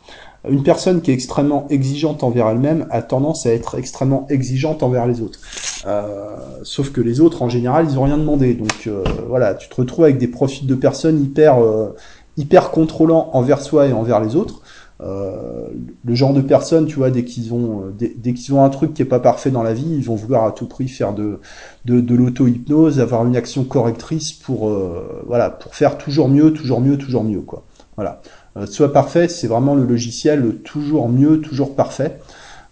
Une 0.49 0.63
personne 0.65 1.03
qui 1.03 1.13
est 1.13 1.15
extrêmement 1.15 1.67
exigeante 1.71 2.25
envers 2.25 2.49
elle-même 2.49 2.87
a 2.91 3.01
tendance 3.03 3.47
à 3.47 3.53
être 3.53 3.79
extrêmement 3.79 4.27
exigeante 4.29 4.83
envers 4.83 5.07
les 5.07 5.21
autres. 5.21 5.39
Euh, 5.87 6.37
sauf 6.65 6.91
que 6.91 7.01
les 7.01 7.21
autres, 7.21 7.43
en 7.43 7.49
général, 7.49 7.87
ils 7.89 7.99
ont 7.99 8.03
rien 8.03 8.19
demandé. 8.19 8.55
Donc 8.55 8.89
euh, 8.89 9.05
voilà, 9.29 9.55
tu 9.55 9.69
te 9.69 9.77
retrouves 9.77 10.05
avec 10.05 10.19
des 10.19 10.27
profils 10.27 10.67
de 10.67 10.75
personnes 10.75 11.23
hyper, 11.23 11.63
euh, 11.63 11.95
hyper 12.37 12.73
contrôlants 12.73 13.31
envers 13.35 13.61
soi 13.61 13.87
et 13.87 13.93
envers 13.93 14.21
les 14.21 14.35
autres. 14.35 14.62
Euh, 15.03 15.69
le 16.05 16.15
genre 16.15 16.33
de 16.33 16.41
personnes, 16.41 16.87
tu 16.87 16.97
vois, 16.97 17.11
dès 17.11 17.25
qu'ils 17.25 17.53
ont, 17.53 17.87
euh, 17.87 18.09
dès, 18.17 18.35
qu'ils 18.35 18.55
ont 18.55 18.63
un 18.63 18.71
truc 18.71 18.95
qui 18.95 19.03
est 19.03 19.07
pas 19.07 19.19
parfait 19.19 19.51
dans 19.51 19.63
la 19.63 19.75
vie, 19.75 19.87
ils 19.89 20.05
vont 20.05 20.15
vouloir 20.15 20.45
à 20.45 20.53
tout 20.53 20.67
prix 20.67 20.87
faire 20.87 21.13
de, 21.13 21.41
de, 21.85 22.15
l'auto-hypnose, 22.15 23.01
avoir 23.01 23.27
une 23.27 23.35
action 23.35 23.65
correctrice 23.65 24.33
pour, 24.33 24.69
euh, 24.69 25.25
voilà, 25.27 25.51
pour 25.51 25.75
faire 25.75 25.99
toujours 25.99 26.29
mieux, 26.29 26.53
toujours 26.53 26.81
mieux, 26.81 26.99
toujours 26.99 27.25
mieux, 27.25 27.41
quoi. 27.41 27.65
Voilà. 27.97 28.23
soit 28.67 28.93
parfait, 28.93 29.29
c'est 29.29 29.47
vraiment 29.47 29.75
le 29.75 29.85
logiciel 29.85 30.57
toujours 30.65 31.09
mieux, 31.09 31.41
toujours 31.41 31.75
parfait. 31.77 32.19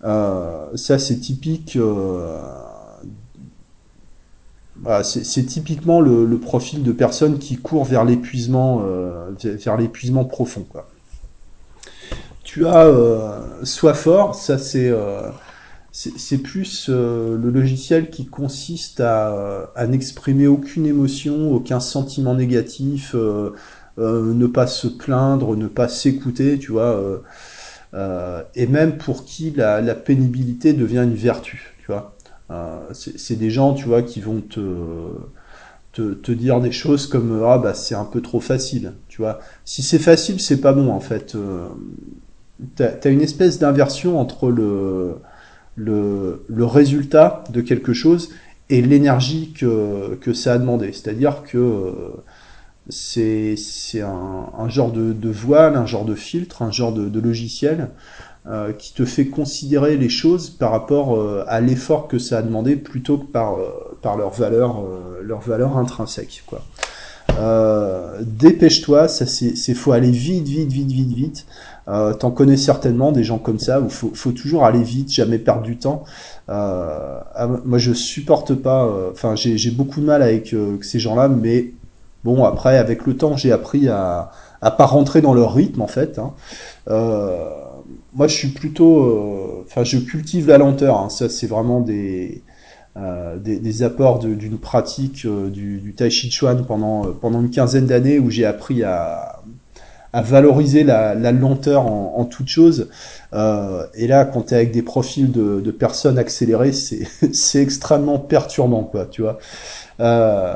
ça, 0.03 0.99
c'est 0.99 1.17
typique. 1.17 1.79
C'est 5.03 5.45
typiquement 5.45 6.01
le, 6.01 6.25
le, 6.25 6.39
profil 6.39 6.83
de 6.83 6.93
personnes 6.93 7.39
qui 7.39 7.59
courent 7.59 7.85
vers 7.85 8.07
l'épuisement, 8.07 8.83
vers 9.43 9.77
l'épuisement 9.77 10.25
profond, 10.25 10.65
quoi 10.67 10.89
tu 12.53 12.67
as 12.67 12.87
euh, 12.87 13.39
Sois 13.63 13.95
fort, 13.95 14.35
ça 14.35 14.59
c'est 14.59 14.89
euh, 14.89 15.31
plus 16.43 16.89
euh, 16.89 17.39
le 17.39 17.49
logiciel 17.49 18.11
qui 18.11 18.27
consiste 18.27 18.99
à, 18.99 19.71
à 19.77 19.87
n'exprimer 19.87 20.49
aucune 20.49 20.85
émotion, 20.85 21.53
aucun 21.53 21.79
sentiment 21.79 22.35
négatif, 22.35 23.15
ne 23.15 24.47
pas 24.49 24.67
se 24.67 24.89
plaindre, 24.89 25.57
ne 25.57 25.69
pas 25.69 25.87
s'écouter, 25.87 26.59
tu 26.59 26.73
vois. 26.73 27.23
et 27.95 28.67
même 28.67 28.99
pour 28.99 29.25
qui 29.25 29.53
la, 29.53 29.95
pénibilité 29.95 30.73
devient 30.73 31.05
une 31.05 31.15
vertu, 31.15 31.77
tu 31.79 31.87
vois. 31.87 32.17
c'est 32.93 33.37
des 33.37 33.51
gens, 33.51 33.75
tu 33.75 33.85
vois, 33.85 34.03
qui 34.03 34.21
vont 34.21 34.43
te 35.93 36.33
dire 36.33 36.61
des 36.61 36.73
choses 36.73 37.07
comme 37.07 37.45
ah 37.47 37.59
bah 37.59 37.75
c'est 37.75 37.95
un 37.95 38.07
peu 38.07 38.21
trop 38.21 38.41
facile, 38.41 38.95
tu 39.09 39.23
vois. 39.23 39.39
Si 39.65 39.83
c'est 39.83 40.01
facile, 40.01 40.41
c'est 40.41 40.61
pas 40.61 40.73
bon 40.73 40.91
en 40.91 41.01
fait 41.01 41.37
tu 42.77 42.83
as, 42.83 43.11
une 43.11 43.23
espèce 43.23 43.59
d'inversion 43.59 44.19
entre 44.19 44.51
le, 44.51 45.17
le, 45.77 46.65
résultat 46.65 47.45
de 47.51 47.61
quelque 47.61 47.93
chose 47.93 48.31
et 48.69 48.83
l'énergie 48.83 49.53
que, 49.53 50.17
que 50.21 50.33
ça 50.33 50.55
a 50.55 50.59
demandé. 50.59 50.93
C'est-à-dire 50.93 51.43
que 51.43 51.59
euh, 51.59 51.93
c'est 52.89 53.57
un, 54.01 54.51
un, 54.59 54.69
genre 54.69 54.93
de, 54.93 55.31
voile, 55.31 55.77
un 55.77 55.87
genre 55.87 56.05
de 56.05 56.15
filtre, 56.15 56.63
un 56.63 56.71
genre 56.71 56.93
de, 56.93 57.21
logiciel 57.21 57.89
euh, 58.47 58.73
qui 58.73 58.95
te 58.95 59.05
fait 59.05 59.27
considérer 59.27 59.97
les 59.97 60.09
choses 60.09 60.51
par 60.51 60.71
rapport 60.71 61.17
euh, 61.17 61.45
à 61.47 61.61
l'effort 61.61 62.09
que 62.09 62.19
ça 62.19 62.39
a 62.39 62.43
demandé 62.43 62.77
plutôt 62.77 63.19
que 63.19 63.27
par, 63.27 63.57
par 64.03 64.17
leur 64.17 64.31
valeur, 64.31 64.83
leur 65.23 65.41
valeur 65.41 65.77
intrinsèque. 65.77 66.43
Dépêche-toi, 68.21 69.09
ça 69.09 69.27
c'est 69.27 69.75
faut 69.75 69.93
aller 69.93 70.11
vite, 70.11 70.47
vite, 70.47 70.73
vite, 70.73 70.91
vite, 70.91 71.13
vite. 71.13 71.47
Euh, 71.91 72.15
T'en 72.15 72.31
connais 72.31 72.57
certainement 72.57 73.11
des 73.11 73.25
gens 73.25 73.39
comme 73.39 73.59
ça 73.59 73.81
où 73.81 73.89
faut, 73.89 74.13
faut 74.15 74.33
toujours 74.33 74.65
aller 74.65 74.83
vite, 74.83 75.11
jamais 75.11 75.39
perdre 75.39 75.63
du 75.63 75.77
temps. 75.77 76.05
Euh, 76.49 77.19
ah, 77.35 77.49
moi, 77.65 77.79
je 77.79 77.93
supporte 77.93 78.55
pas. 78.55 78.85
Euh, 78.85 79.11
enfin, 79.13 79.35
j'ai 79.35 79.71
beaucoup 79.71 80.01
de 80.01 80.07
mal 80.07 80.23
avec 80.23 80.55
ces 80.83 80.99
gens-là, 80.99 81.29
mais 81.29 81.73
bon, 82.25 82.45
après, 82.45 82.79
avec 82.79 83.07
le 83.07 83.17
temps, 83.17 83.37
j'ai 83.37 83.51
appris 83.51 83.89
à 83.89 84.31
pas 84.61 84.87
rentrer 84.87 85.21
dans 85.21 85.35
leur 85.35 85.55
rythme 85.55 85.83
en 85.83 85.87
fait. 85.87 86.19
Hein. 86.19 86.33
Moi, 88.13 88.27
je 88.27 88.35
suis 88.35 88.49
plutôt, 88.49 89.65
enfin, 89.67 89.85
je 89.85 89.99
cultive 89.99 90.49
la 90.49 90.59
lenteur. 90.59 90.99
Hein. 90.99 91.09
Ça, 91.09 91.29
c'est 91.29 91.47
vraiment 91.47 91.81
des 91.81 92.43
des, 92.97 93.83
apports 93.83 94.19
d'une 94.19 94.59
pratique 94.59 95.27
du, 95.27 95.95
Tai 95.97 96.11
Chi 96.11 96.31
Chuan 96.31 96.65
pendant, 96.67 97.05
pendant 97.15 97.41
une 97.41 97.51
quinzaine 97.51 97.87
d'années 97.87 98.19
où 98.19 98.31
j'ai 98.31 98.45
appris 98.45 98.83
à, 98.83 99.41
à 100.13 100.23
valoriser 100.23 100.85
la, 100.85 101.15
la 101.15 101.33
lenteur 101.33 101.87
en, 101.87 102.15
en 102.17 102.25
toute 102.25 102.49
chose. 102.49 102.89
Euh, 103.33 103.87
et 103.95 104.07
là, 104.07 104.25
quand 104.25 104.43
tu 104.43 104.55
es 104.55 104.57
avec 104.57 104.73
des 104.73 104.83
profils 104.83 105.31
de, 105.31 105.61
de 105.61 105.71
personnes 105.71 106.19
accélérées, 106.19 106.73
c'est 106.73 107.07
extrêmement 107.61 108.19
perturbant, 108.19 108.85
quoi, 108.85 109.07
tu 109.07 109.23
vois. 109.23 109.39
Euh, 110.01 110.55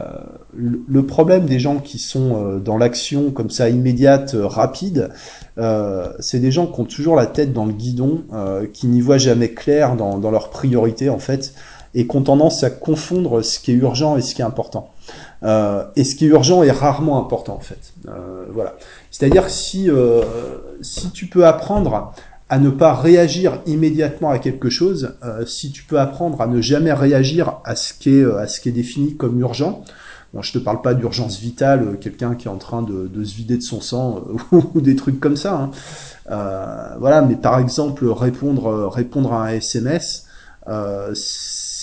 le 0.56 1.04
problème 1.04 1.44
des 1.44 1.58
gens 1.58 1.76
qui 1.76 1.98
sont 1.98 2.58
dans 2.64 2.78
l'action 2.78 3.30
comme 3.30 3.50
ça 3.50 3.68
immédiate, 3.68 4.34
rapide, 4.40 5.10
euh, 5.58 6.12
c'est 6.18 6.40
des 6.40 6.50
gens 6.50 6.66
qui 6.66 6.80
ont 6.80 6.84
toujours 6.84 7.16
la 7.16 7.26
tête 7.26 7.52
dans 7.52 7.66
le 7.66 7.72
guidon, 7.72 8.24
euh, 8.32 8.66
qui 8.72 8.86
n'y 8.86 9.00
voient 9.00 9.18
jamais 9.18 9.50
clair 9.50 9.96
dans, 9.96 10.18
dans 10.18 10.30
leurs 10.30 10.50
priorités 10.50 11.10
en 11.10 11.18
fait 11.18 11.54
et 11.94 12.06
qu'on 12.06 12.22
tendance 12.22 12.64
à 12.64 12.70
confondre 12.70 13.42
ce 13.42 13.60
qui 13.60 13.70
est 13.70 13.74
urgent 13.74 14.16
et 14.16 14.22
ce 14.22 14.34
qui 14.34 14.42
est 14.42 14.44
important. 14.44 14.90
Euh, 15.44 15.84
et 15.94 16.02
ce 16.04 16.16
qui 16.16 16.24
est 16.24 16.28
urgent 16.28 16.62
est 16.62 16.72
rarement 16.72 17.20
important 17.20 17.54
en 17.54 17.60
fait. 17.60 17.92
Euh, 18.08 18.46
voilà. 18.52 18.74
C'est-à-dire 19.14 19.44
que 19.44 19.52
si, 19.52 19.88
euh, 19.88 20.24
si 20.82 21.12
tu 21.12 21.26
peux 21.26 21.46
apprendre 21.46 22.12
à 22.48 22.58
ne 22.58 22.70
pas 22.70 22.94
réagir 22.94 23.60
immédiatement 23.64 24.30
à 24.30 24.40
quelque 24.40 24.70
chose, 24.70 25.14
euh, 25.22 25.46
si 25.46 25.70
tu 25.70 25.84
peux 25.84 26.00
apprendre 26.00 26.40
à 26.40 26.48
ne 26.48 26.60
jamais 26.60 26.92
réagir 26.92 27.58
à 27.64 27.76
ce 27.76 27.94
qui 27.94 28.18
est, 28.18 28.24
à 28.24 28.48
ce 28.48 28.60
qui 28.60 28.70
est 28.70 28.72
défini 28.72 29.16
comme 29.16 29.38
urgent, 29.38 29.84
Bon, 30.34 30.42
je 30.42 30.52
te 30.52 30.58
parle 30.58 30.82
pas 30.82 30.94
d'urgence 30.94 31.38
vitale, 31.38 31.84
euh, 31.84 31.94
quelqu'un 31.94 32.34
qui 32.34 32.48
est 32.48 32.50
en 32.50 32.58
train 32.58 32.82
de, 32.82 33.06
de, 33.06 33.22
se 33.22 33.36
vider 33.36 33.56
de 33.56 33.62
son 33.62 33.80
sang 33.80 34.24
euh, 34.52 34.60
ou 34.74 34.80
des 34.80 34.96
trucs 34.96 35.20
comme 35.20 35.36
ça. 35.36 35.54
Hein. 35.54 35.70
Euh, 36.28 36.96
voilà, 36.98 37.22
mais 37.22 37.36
par 37.36 37.60
exemple 37.60 38.04
répondre 38.08 38.88
répondre 38.88 39.32
à 39.32 39.46
un 39.46 39.48
SMS, 39.50 40.26
euh, 40.66 41.12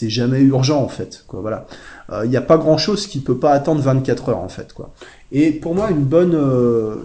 c'est 0.02 0.10
jamais 0.10 0.42
urgent 0.42 0.82
en 0.82 0.88
fait. 0.88 1.26
Quoi, 1.28 1.42
voilà. 1.42 1.68
Il 2.10 2.16
euh, 2.16 2.26
n'y 2.26 2.36
a 2.36 2.42
pas 2.42 2.58
grand 2.58 2.80
chose 2.80 3.06
qui 3.06 3.20
peut 3.20 3.38
pas 3.38 3.52
attendre 3.52 3.82
24 3.82 4.30
heures 4.30 4.40
en 4.40 4.50
fait. 4.50 4.74
Quoi. 4.74 4.92
Et 5.32 5.52
pour 5.52 5.76
moi, 5.76 5.92
une 5.92 6.04
bonne, 6.04 6.34
euh, 6.34 6.96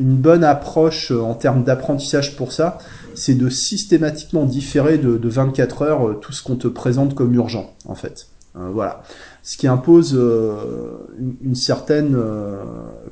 une 0.00 0.16
bonne 0.16 0.42
approche 0.42 1.12
en 1.12 1.34
termes 1.34 1.62
d'apprentissage 1.62 2.34
pour 2.34 2.50
ça, 2.50 2.78
c'est 3.14 3.34
de 3.34 3.48
systématiquement 3.48 4.44
différer 4.44 4.98
de, 4.98 5.16
de 5.16 5.28
24 5.28 5.82
heures 5.82 6.08
euh, 6.08 6.14
tout 6.14 6.32
ce 6.32 6.42
qu'on 6.42 6.56
te 6.56 6.66
présente 6.66 7.14
comme 7.14 7.32
urgent 7.32 7.74
en 7.86 7.94
fait. 7.94 8.26
voilà. 8.54 9.02
Ce 9.44 9.56
qui 9.56 9.68
impose 9.68 10.14
une, 10.14 11.36
une, 11.40 11.54
certaine, 11.54 12.20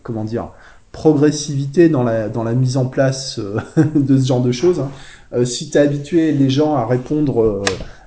comment 0.02 0.24
dire, 0.24 0.50
progressivité 0.90 1.88
dans 1.88 2.02
la, 2.02 2.28
dans 2.28 2.42
la 2.42 2.54
mise 2.54 2.76
en 2.76 2.86
place 2.86 3.38
de 3.94 4.18
ce 4.18 4.26
genre 4.26 4.42
de 4.42 4.50
choses. 4.50 4.80
Hein. 4.80 5.44
si 5.44 5.70
tu 5.70 5.78
as 5.78 5.82
habitué 5.82 6.32
les 6.32 6.50
gens 6.50 6.74
à 6.74 6.84
répondre 6.84 7.62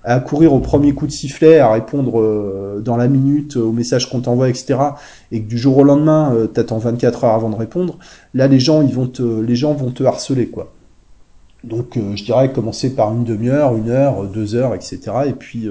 à 0.07 0.21
courir 0.21 0.53
au 0.53 0.59
premier 0.59 0.93
coup 0.93 1.05
de 1.05 1.11
sifflet, 1.11 1.59
à 1.59 1.69
répondre 1.69 2.21
euh, 2.21 2.81
dans 2.83 2.95
la 2.95 3.09
minute 3.09 3.57
au 3.57 3.73
message 3.73 4.09
qu'on 4.09 4.21
t'envoie, 4.21 4.47
etc. 4.47 4.79
Et 5.33 5.41
que 5.41 5.49
du 5.49 5.57
jour 5.57 5.77
au 5.77 5.83
lendemain, 5.83 6.33
euh, 6.33 6.47
t'attends 6.47 6.77
24 6.77 7.25
heures 7.25 7.33
avant 7.33 7.49
de 7.49 7.57
répondre. 7.57 7.99
Là, 8.33 8.47
les 8.47 8.61
gens, 8.61 8.81
ils 8.81 8.93
vont 8.93 9.07
te, 9.07 9.21
les 9.21 9.57
gens 9.57 9.73
vont 9.73 9.91
te 9.91 10.03
harceler, 10.03 10.47
quoi. 10.47 10.71
Donc, 11.65 11.97
euh, 11.97 12.15
je 12.15 12.23
dirais 12.23 12.53
commencer 12.53 12.95
par 12.95 13.11
une 13.13 13.25
demi-heure, 13.25 13.75
une 13.75 13.89
heure, 13.89 14.23
deux 14.23 14.55
heures, 14.55 14.73
etc. 14.75 14.99
Et 15.27 15.33
puis, 15.33 15.67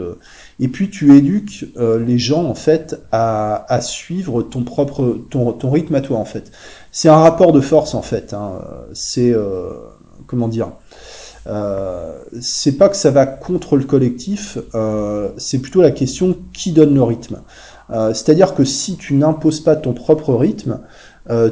et 0.60 0.68
puis 0.68 0.90
tu 0.90 1.16
éduques 1.16 1.64
les 1.78 2.18
gens 2.18 2.44
en 2.44 2.54
fait 2.54 3.00
à, 3.12 3.64
à 3.72 3.80
suivre 3.80 4.42
ton 4.42 4.64
propre, 4.64 5.18
ton, 5.30 5.52
ton 5.52 5.70
rythme 5.70 5.94
à 5.94 6.02
toi 6.02 6.18
en 6.18 6.26
fait. 6.26 6.52
C'est 6.92 7.08
un 7.08 7.16
rapport 7.16 7.52
de 7.52 7.60
force 7.62 7.94
en 7.94 8.02
fait. 8.02 8.34
Hein. 8.34 8.60
C'est 8.92 9.34
comment 10.26 10.48
dire 10.48 10.72
euh, 11.46 12.18
c'est 12.40 12.76
pas 12.76 12.88
que 12.88 12.96
ça 12.96 13.10
va 13.10 13.26
contre 13.26 13.76
le 13.76 13.84
collectif, 13.84 14.58
euh, 14.74 15.30
c'est 15.36 15.58
plutôt 15.58 15.82
la 15.82 15.90
question 15.90 16.36
qui 16.52 16.72
donne 16.72 16.94
le 16.94 17.02
rythme. 17.02 17.42
Euh, 17.90 18.12
C'est-à-dire 18.14 18.54
que 18.54 18.64
si 18.64 18.96
tu 18.96 19.14
n'imposes 19.14 19.60
pas 19.60 19.76
ton 19.76 19.92
propre 19.92 20.34
rythme, 20.34 20.80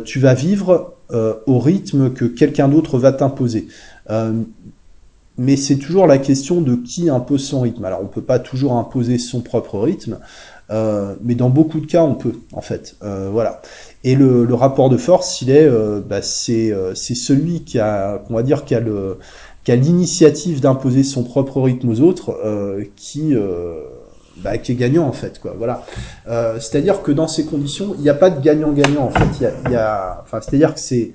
tu 0.04 0.20
vas 0.20 0.34
vivre 0.34 0.94
au 1.10 1.58
rythme 1.58 2.12
que 2.12 2.24
quelqu'un 2.24 2.68
d'autre 2.68 2.96
va 2.96 3.12
t'imposer. 3.12 3.66
mais 5.36 5.56
c'est 5.56 5.76
toujours 5.78 6.06
la 6.06 6.18
question 6.18 6.60
de 6.60 6.76
qui 6.76 7.10
impose 7.10 7.44
son 7.44 7.62
rythme. 7.62 7.84
Alors 7.84 8.00
on 8.00 8.06
peut 8.06 8.22
pas 8.22 8.38
toujours 8.38 8.74
imposer 8.74 9.18
son 9.18 9.40
propre 9.40 9.80
rythme, 9.80 10.18
mais 10.70 11.34
dans 11.34 11.50
beaucoup 11.50 11.80
de 11.80 11.86
cas 11.86 12.04
on 12.04 12.14
peut 12.14 12.34
en 12.52 12.60
fait. 12.60 12.94
voilà. 13.00 13.62
Et 14.04 14.14
le, 14.14 14.44
le, 14.44 14.54
rapport 14.54 14.90
de 14.90 14.96
force, 14.96 15.42
il 15.42 15.50
est, 15.50 15.68
bah, 16.08 16.22
c'est 16.22 16.72
celui 16.94 17.64
qui 17.64 17.80
a, 17.80 18.22
on 18.30 18.34
va 18.34 18.44
dire, 18.44 18.64
qui 18.64 18.76
a 18.76 18.80
le 18.80 19.18
qui 19.64 19.72
a 19.72 19.76
l'initiative 19.76 20.60
d'imposer 20.60 21.02
son 21.02 21.24
propre 21.24 21.60
rythme 21.60 21.88
aux 21.88 22.00
autres, 22.00 22.38
euh, 22.44 22.84
qui, 22.96 23.34
euh, 23.34 23.80
bah, 24.36 24.58
qui 24.58 24.72
est 24.72 24.74
gagnant 24.74 25.06
en 25.06 25.12
fait. 25.12 25.40
Quoi. 25.40 25.54
Voilà. 25.56 25.84
Euh, 26.28 26.60
c'est-à-dire 26.60 27.02
que 27.02 27.10
dans 27.10 27.28
ces 27.28 27.46
conditions, 27.46 27.94
il 27.96 28.02
n'y 28.02 28.10
a 28.10 28.14
pas 28.14 28.30
de 28.30 28.40
gagnant-gagnant 28.40 29.04
en 29.04 29.10
fait. 29.10 29.40
Y 29.40 29.46
a, 29.46 29.70
y 29.70 29.76
a, 29.76 30.20
enfin, 30.22 30.40
c'est-à-dire 30.40 30.74
que 30.74 30.80
c'est 30.80 31.12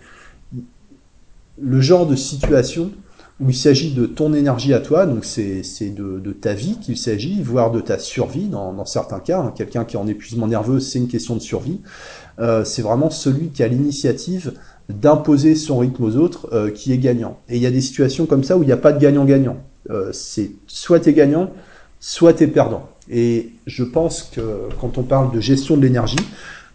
le 1.62 1.82
genre 1.82 2.08
de 2.08 2.16
situation 2.16 2.92
où 3.40 3.50
il 3.50 3.56
s'agit 3.56 3.94
de 3.94 4.06
ton 4.06 4.34
énergie 4.34 4.74
à 4.74 4.80
toi, 4.80 5.06
donc 5.06 5.24
c'est 5.24 5.62
de, 5.82 6.20
de 6.20 6.32
ta 6.34 6.54
vie 6.54 6.78
qu'il 6.82 6.98
s'agit, 6.98 7.42
voire 7.42 7.72
de 7.72 7.80
ta 7.80 7.98
survie 7.98 8.48
dans, 8.48 8.74
dans 8.74 8.86
certains 8.86 9.20
cas. 9.20 9.40
Hein. 9.40 9.54
Quelqu'un 9.56 9.86
qui 9.86 9.96
est 9.96 10.00
en 10.00 10.08
épuisement 10.08 10.48
nerveux, 10.48 10.82
c'est 10.82 11.00
une 11.00 11.08
question 11.08 11.36
de 11.36 11.40
survie. 11.40 11.80
Euh, 12.40 12.66
c'est 12.66 12.82
vraiment 12.82 13.10
celui 13.10 13.50
qui 13.50 13.64
a 13.64 13.68
l'initiative 13.68 14.54
d'imposer 14.90 15.56
son 15.56 15.78
rythme 15.78 16.04
aux 16.04 16.16
autres 16.18 16.50
euh, 16.52 16.72
qui 16.72 16.92
est 16.92 16.98
gagnant. 16.98 17.40
Et 17.48 17.56
il 17.56 17.62
y 17.62 17.68
a 17.68 17.72
des 17.72 17.82
situations 17.82 18.26
comme 18.26 18.44
ça 18.44 18.58
où 18.58 18.64
il 18.64 18.66
n'y 18.66 18.72
a 18.72 18.78
pas 18.78 18.92
de 18.92 19.00
gagnant-gagnant. 19.00 19.58
Euh, 19.90 20.10
c'est 20.12 20.52
soit 20.68 21.00
tu 21.00 21.10
es 21.10 21.14
gagnant, 21.14 21.52
soit 22.00 22.34
tu 22.34 22.44
es 22.44 22.48
perdant. 22.48 22.90
Et 23.10 23.52
je 23.66 23.84
pense 23.84 24.24
que 24.24 24.70
quand 24.80 24.98
on 24.98 25.04
parle 25.04 25.32
de 25.34 25.40
gestion 25.40 25.78
de 25.78 25.82
l'énergie, 25.82 26.18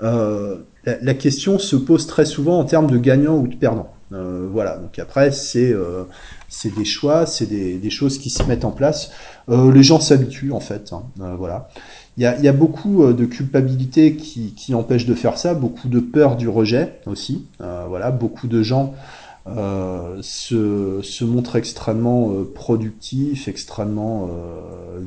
euh, 0.02 0.56
la, 0.84 1.14
question 1.14 1.58
se 1.58 1.76
pose 1.76 2.06
très 2.06 2.26
souvent 2.26 2.58
en 2.58 2.64
termes 2.64 2.90
de 2.90 2.98
gagnant 2.98 3.36
ou 3.36 3.46
de 3.46 3.54
perdant. 3.54 3.90
Euh, 4.12 4.46
voilà, 4.52 4.76
donc 4.76 4.98
après 4.98 5.30
c'est 5.32 5.72
euh, 5.72 6.04
c'est 6.48 6.74
des 6.74 6.84
choix, 6.84 7.26
c'est 7.26 7.46
des, 7.46 7.78
des, 7.78 7.90
choses 7.90 8.18
qui 8.18 8.30
se 8.30 8.42
mettent 8.44 8.64
en 8.64 8.70
place. 8.70 9.10
les 9.48 9.82
gens 9.82 10.00
s'habituent 10.00 10.52
en 10.52 10.60
fait. 10.60 10.92
Hein, 10.92 11.04
voilà. 11.38 11.68
Il 12.16 12.22
y 12.22 12.26
a, 12.26 12.52
beaucoup 12.52 13.02
euh, 13.02 13.12
de 13.12 13.24
culpabilité 13.24 14.14
qui, 14.14 14.54
qui 14.54 14.72
empêche 14.74 15.04
de 15.04 15.14
faire 15.14 15.36
ça, 15.36 15.52
beaucoup 15.52 15.88
de 15.88 15.98
peur 15.98 16.36
du 16.36 16.48
rejet 16.48 17.00
aussi. 17.06 17.46
Euh, 17.60 17.86
voilà, 17.88 18.12
beaucoup 18.12 18.46
de 18.46 18.62
gens 18.62 18.94
euh, 19.48 20.18
se, 20.22 21.00
se 21.02 21.24
montrent 21.24 21.56
extrêmement 21.56 22.30
productifs, 22.54 23.48
extrêmement 23.48 24.30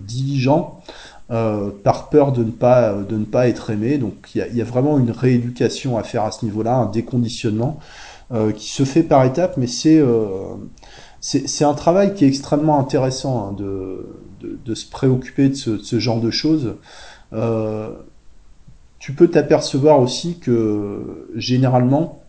diligents, 0.06 0.82
par 1.30 2.10
peur 2.10 2.34
de 2.34 2.43
ne 2.43 2.52
pas 2.52 2.93
de 2.93 3.17
ne 3.17 3.26
pas 3.26 3.48
être 3.48 3.70
aimé. 3.70 3.98
Donc 3.98 4.32
il 4.36 4.39
y 4.39 4.41
a, 4.41 4.48
y 4.50 4.62
a, 4.62 4.65
vraiment 4.65 5.00
une 5.00 5.12
rééducation 5.12 5.98
à 5.98 6.04
faire 6.04 6.26
à 6.26 6.32
ce 6.32 6.43
niveau-là, 6.43 6.76
un 6.76 6.88
déconditionnement 6.88 7.80
qui 8.58 8.70
se 8.70 8.84
fait 8.84 9.04
par 9.04 9.24
étapes, 9.24 9.56
mais 9.56 9.67
c'est 9.67 10.04
c'est 11.28 11.66
un 11.66 11.74
travail 11.74 12.13
qui 12.13 12.24
est 12.24 12.28
extrêmement 12.30 12.80
intéressant 12.80 13.50
hein, 13.50 13.56
de 14.42 14.76
se 14.76 14.90
préoccuper 14.90 15.50
de 15.50 15.56
ce, 15.56 16.00
genre 16.00 16.22
de 16.22 16.32
choses, 16.32 16.76
euh, 17.34 17.92
tu 19.00 19.12
peux 19.12 19.28
t'apercevoir 19.28 20.00
aussi 20.00 20.40
que 20.40 21.28
généralement, 21.36 22.22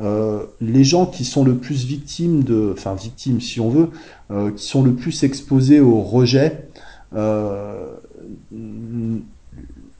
euh, 0.00 0.46
les 0.62 0.84
gens 0.84 1.04
qui 1.04 1.26
sont 1.26 1.44
le 1.44 1.56
plus 1.56 1.84
victimes 1.84 2.42
de, 2.42 2.72
enfin 2.72 2.94
victimes 2.94 3.42
si 3.42 3.60
on 3.60 3.68
veut, 3.68 3.90
euh, 4.30 4.50
qui 4.52 4.64
sont 4.64 4.82
le 4.82 4.94
plus 4.94 5.22
exposés 5.22 5.80
au 5.80 6.00
rejet, 6.00 6.66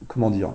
comment 0.07 0.31
dire, 0.31 0.53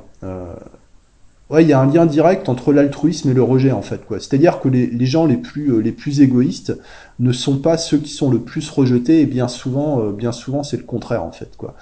Ouais, 1.48 1.62
il 1.62 1.68
y 1.68 1.72
a 1.72 1.80
un 1.80 1.86
lien 1.86 2.06
direct 2.06 2.48
entre 2.48 2.72
l'altruisme 2.72 3.30
et 3.30 3.34
le 3.34 3.42
rejet 3.42 3.70
en 3.70 3.82
fait 3.82 4.04
quoi. 4.04 4.18
C'est-à-dire 4.18 4.60
que 4.60 4.68
les, 4.68 5.06
gens 5.06 5.26
les 5.26 5.36
plus 5.36 5.72
euh, 5.72 5.78
les 5.78 5.92
plus 5.92 6.20
égoïstes 6.20 6.76
ne 7.20 7.30
sont 7.30 7.58
pas 7.58 7.78
ceux 7.78 7.98
qui 7.98 8.10
sont 8.10 8.30
le 8.30 8.40
plus 8.40 8.68
rejetés 8.68 9.20
et 9.20 9.26
bien 9.26 9.46
souvent 9.46 10.00
euh, 10.00 10.12
bien 10.12 10.32
souvent 10.32 10.64
c'est 10.64 10.76
le 10.76 10.82
contraire 10.82 11.22
en 11.22 11.30
fait 11.30 11.56
quoi. 11.56 11.76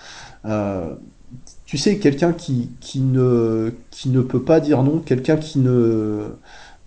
Euh, 0.44 0.94
tu 1.64 1.78
sais 1.78 1.98
quelqu'un 1.98 2.32
qui 2.34 2.70
qui 2.80 3.00
ne 3.00 3.72
qui 3.90 4.10
ne 4.10 4.20
peut 4.20 4.42
pas 4.42 4.60
dire 4.60 4.82
non, 4.82 4.98
quelqu'un 4.98 5.38
qui 5.38 5.58
ne 5.58 6.28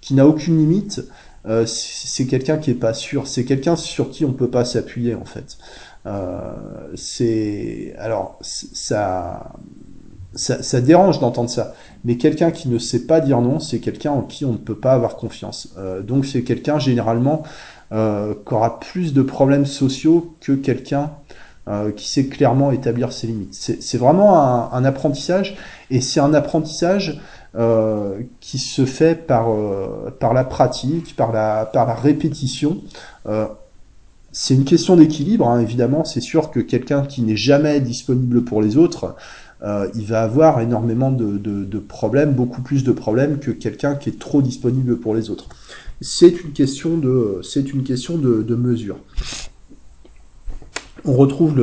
qui 0.02 0.14
n'a 0.14 0.28
aucune 0.28 0.58
limite, 0.58 1.02
euh, 1.48 1.66
c'est 1.66 2.28
quelqu'un 2.28 2.58
qui 2.58 2.72
est 2.72 2.76
pas 2.76 2.94
sûr, 2.94 3.28
c'est 3.28 3.46
quelqu'un 3.46 3.76
sur 3.76 4.10
qui 4.10 4.26
on 4.26 4.34
peut 4.34 4.50
pas 4.50 4.66
s'appuyer 4.66 5.16
en 5.16 5.26
fait. 5.26 5.58
Euh, 6.06 6.54
c'est 6.96 7.94
alors 7.98 8.38
ça 8.42 9.54
ça, 10.38 10.82
dérange 10.82 11.20
d'entendre 11.20 11.50
ça. 11.50 11.74
Mais 12.06 12.18
quelqu'un 12.18 12.52
qui 12.52 12.70
ne 12.70 12.78
sait 12.78 13.06
pas 13.06 13.20
dire 13.20 13.42
non, 13.42 13.60
c'est 13.60 13.80
quelqu'un 13.80 14.12
en 14.12 14.22
qui 14.22 14.46
on 14.46 14.54
ne 14.54 14.58
peut 14.58 14.78
pas 14.78 14.94
avoir 14.94 15.18
confiance. 15.18 15.74
Euh, 15.78 16.02
donc 16.02 16.26
c'est 16.26 16.44
quelqu'un 16.44 16.80
généralement 16.80 17.44
euh, 17.94 18.34
qui 18.46 18.54
aura 18.54 18.82
plus 18.82 19.14
de 19.14 19.22
problèmes 19.22 19.66
sociaux 19.66 20.36
que 20.42 20.52
quelqu'un 20.52 21.12
euh, 21.70 21.94
qui 21.94 22.10
sait 22.10 22.26
clairement 22.26 22.72
établir 22.72 23.14
ses 23.14 23.28
limites. 23.28 23.54
C'est 23.54 23.98
vraiment 23.98 24.74
un, 24.74 24.84
apprentissage, 24.84 25.56
et 25.90 26.02
c'est 26.02 26.20
un 26.20 26.34
apprentissage 26.34 27.22
euh, 27.56 28.20
qui 28.42 28.60
se 28.60 28.86
fait 28.86 29.16
par, 29.16 29.48
par 30.20 30.34
la 30.34 30.44
pratique, 30.44 31.16
par 31.16 31.32
la, 31.32 31.66
par 31.66 31.88
la 31.88 31.96
répétition. 31.96 32.80
C'est 34.34 34.54
une 34.54 34.66
question 34.66 34.98
d'équilibre, 34.98 35.48
hein, 35.48 35.62
évidemment. 35.62 36.04
C'est 36.04 36.22
sûr 36.22 36.52
que 36.52 36.60
quelqu'un 36.60 37.04
qui 37.04 37.22
n'est 37.22 37.38
jamais 37.38 37.80
disponible 37.80 38.44
pour 38.44 38.62
les 38.62 38.78
autres, 38.78 39.16
euh, 39.64 39.90
il 39.96 40.06
va 40.06 40.22
avoir 40.22 40.60
énormément 40.62 41.12
de, 41.12 41.80
problèmes, 41.80 42.34
beaucoup 42.34 42.62
plus 42.62 42.84
de 42.84 42.92
problèmes 42.92 43.40
que 43.40 43.52
quelqu'un 43.52 43.96
qui 43.96 44.10
est 44.10 44.20
trop 44.20 44.42
disponible 44.42 44.98
pour 44.98 45.16
les 45.16 45.30
autres. 45.30 45.50
C'est 46.02 46.44
une 46.44 46.52
question 46.52 46.98
de, 46.98 47.40
c'est 47.44 47.74
une 47.74 47.84
question 47.84 48.18
de, 48.18 48.56
mesure. 48.56 48.98
On 51.06 51.14
retrouve 51.14 51.56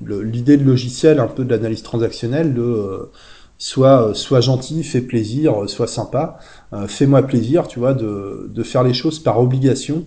l'idée 0.00 0.56
de 0.56 0.64
logiciel 0.64 1.20
un 1.20 1.26
peu 1.26 1.44
de 1.44 1.50
l'analyse 1.50 1.82
transactionnelle 1.82 2.54
de 2.54 2.62
euh, 2.62 3.10
soit 3.58 4.14
soit 4.14 4.40
gentil, 4.40 4.82
fais 4.82 5.00
plaisir, 5.00 5.68
soit 5.68 5.86
sympa, 5.86 6.38
euh, 6.72 6.86
fais-moi 6.86 7.22
plaisir, 7.22 7.66
tu 7.68 7.78
vois, 7.78 7.94
de, 7.94 8.62
faire 8.62 8.82
les 8.82 8.94
choses 8.94 9.18
par 9.18 9.40
obligation, 9.40 10.06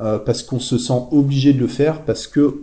euh, 0.00 0.18
parce 0.18 0.42
qu'on 0.42 0.60
se 0.60 0.78
sent 0.78 1.02
obligé 1.10 1.52
de 1.52 1.60
le 1.60 1.66
faire, 1.66 2.02
parce 2.02 2.26
que 2.26 2.60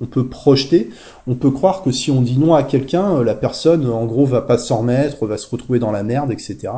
on 0.00 0.06
peut 0.06 0.26
projeter, 0.26 0.90
on 1.26 1.34
peut 1.34 1.50
croire 1.50 1.82
que 1.82 1.90
si 1.90 2.10
on 2.10 2.22
dit 2.22 2.38
non 2.38 2.54
à 2.54 2.62
quelqu'un, 2.62 3.16
euh, 3.16 3.24
la 3.24 3.34
personne, 3.34 3.88
en 3.88 4.06
gros, 4.06 4.24
va 4.24 4.42
pas 4.42 4.58
s'en 4.58 4.78
remettre, 4.78 5.26
va 5.26 5.38
se 5.38 5.48
retrouver 5.48 5.78
dans 5.78 5.90
la 5.90 6.02
merde, 6.02 6.30
etc. 6.30 6.68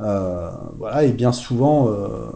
Euh, 0.00 0.50
voilà, 0.78 1.04
et 1.04 1.12
bien 1.12 1.32
souvent, 1.32 1.88
euh, 1.88 2.30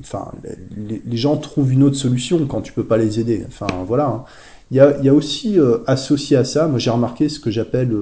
enfin, 0.00 0.32
les, 0.76 1.16
gens 1.16 1.36
trouvent 1.36 1.72
une 1.72 1.82
autre 1.82 1.96
solution 1.96 2.46
quand 2.46 2.62
tu 2.62 2.72
peux 2.72 2.84
pas 2.84 2.96
les 2.96 3.20
aider. 3.20 3.44
Enfin, 3.46 3.66
voilà. 3.86 4.06
Hein. 4.06 4.24
Il 4.70 4.76
y, 4.76 4.80
a, 4.80 4.98
y 5.02 5.08
a 5.10 5.14
aussi 5.14 5.58
associé 5.86 6.38
à 6.38 6.44
ça, 6.44 6.66
moi 6.66 6.78
j'ai 6.78 6.88
remarqué 6.88 7.28
ce 7.28 7.38
que 7.38 7.50
j'appelle 7.50 7.94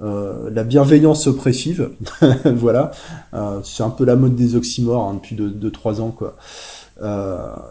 la 0.00 0.64
bienveillance 0.64 1.26
oppressive. 1.26 1.90
voilà, 2.46 2.92
c'est 3.62 3.82
un 3.82 3.90
peu 3.90 4.06
la 4.06 4.16
mode 4.16 4.34
des 4.34 4.56
oxymores 4.56 5.06
hein, 5.06 5.20
depuis 5.22 5.36
2-3 5.36 6.00
ans, 6.00 6.12
quoi. 6.12 6.36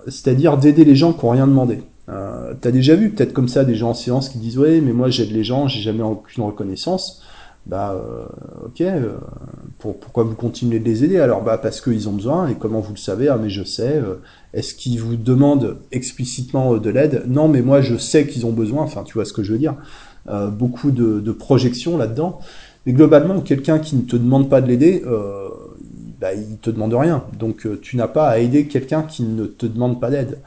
C'est-à-dire 0.05 0.59
d'aider 0.59 0.85
les 0.85 0.95
gens 0.95 1.13
qui 1.13 1.25
n'ont 1.25 1.31
rien 1.31 1.47
demandé. 1.47 1.81
Euh, 2.09 2.53
T'as 2.61 2.71
déjà 2.71 2.95
vu 2.95 3.09
peut-être 3.11 3.33
comme 3.33 3.47
ça 3.47 3.65
des 3.65 3.75
gens 3.75 3.89
en 3.89 3.93
séance 3.95 4.29
qui 4.29 4.37
disent 4.37 4.59
ouais 4.59 4.79
mais 4.81 4.93
moi 4.93 5.09
j'aide 5.09 5.31
les 5.31 5.43
gens, 5.43 5.67
j'ai 5.67 5.81
jamais 5.81 6.03
aucune 6.03 6.43
reconnaissance. 6.43 7.21
Bah 7.65 7.93
euh, 7.95 8.25
ok, 8.67 8.81
euh, 8.81 9.17
pour, 9.79 9.99
pourquoi 9.99 10.23
vous 10.23 10.35
continuez 10.35 10.77
de 10.79 10.85
les 10.85 11.03
aider? 11.03 11.17
Alors 11.19 11.41
bah 11.41 11.57
parce 11.57 11.81
qu'ils 11.81 12.07
ont 12.07 12.13
besoin 12.13 12.47
et 12.47 12.53
comment 12.55 12.79
vous 12.79 12.93
le 12.93 12.99
savez? 12.99 13.27
Ah 13.27 13.39
mais 13.41 13.49
je 13.49 13.63
sais. 13.63 13.95
Euh, 13.95 14.15
est-ce 14.53 14.75
qu'ils 14.75 14.99
vous 14.99 15.15
demandent 15.15 15.77
explicitement 15.91 16.77
de 16.77 16.89
l'aide? 16.91 17.23
Non 17.27 17.47
mais 17.47 17.63
moi 17.63 17.81
je 17.81 17.97
sais 17.97 18.27
qu'ils 18.27 18.45
ont 18.45 18.51
besoin. 18.51 18.83
Enfin 18.83 19.03
tu 19.03 19.15
vois 19.15 19.25
ce 19.25 19.33
que 19.33 19.41
je 19.41 19.51
veux 19.53 19.59
dire. 19.59 19.75
beaucoup 20.51 20.91
de, 20.91 21.19
de 21.19 21.31
projections 21.31 21.97
là-dedans. 21.97 22.39
Mais 22.85 22.93
globalement 22.93 23.41
quelqu'un 23.41 23.79
qui 23.79 23.95
ne 23.95 24.03
te 24.03 24.15
demande 24.15 24.47
pas 24.47 24.61
de 24.61 24.67
l'aider, 24.67 25.03
bah, 26.19 26.33
il 26.33 26.57
te 26.57 26.69
demande 26.69 26.93
rien. 26.93 27.23
Donc 27.37 27.67
tu 27.81 27.97
n'as 27.97 28.07
pas 28.07 28.27
à 28.27 28.39
aider 28.39 28.67
quelqu'un 28.67 29.03
qui 29.03 29.23
ne 29.23 29.45
te 29.45 29.65
demande 29.65 29.99
pas 29.99 30.09
d'aide. 30.09 30.39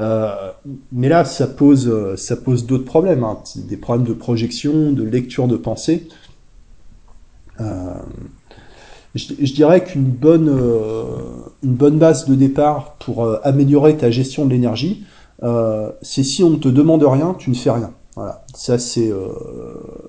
Euh, 0.00 0.52
mais 0.92 1.08
là, 1.08 1.24
ça 1.24 1.46
pose, 1.46 1.88
euh, 1.88 2.16
ça 2.16 2.36
pose 2.36 2.66
d'autres 2.66 2.84
problèmes, 2.84 3.24
hein. 3.24 3.38
des 3.56 3.76
problèmes 3.76 4.06
de 4.06 4.14
projection, 4.14 4.92
de 4.92 5.02
lecture 5.02 5.46
de 5.46 5.56
pensée. 5.56 6.08
Euh, 7.60 7.94
je, 9.14 9.52
dirais 9.52 9.84
qu'une 9.84 10.04
bonne, 10.04 10.48
une 11.62 11.74
bonne 11.74 11.98
base 11.98 12.26
de 12.26 12.34
départ 12.34 12.94
pour 12.94 13.28
améliorer 13.44 13.96
ta 13.96 14.10
gestion 14.10 14.46
de 14.46 14.52
l'énergie, 14.52 15.04
c'est 16.00 16.22
si 16.22 16.44
on 16.44 16.50
ne 16.50 16.56
te 16.56 16.68
demande 16.68 17.02
rien, 17.02 17.34
tu 17.36 17.50
ne 17.50 17.56
fais 17.56 17.72
rien. 17.72 17.90
Voilà, 18.14 18.44
ça 18.54 18.78
c'est 18.78 19.12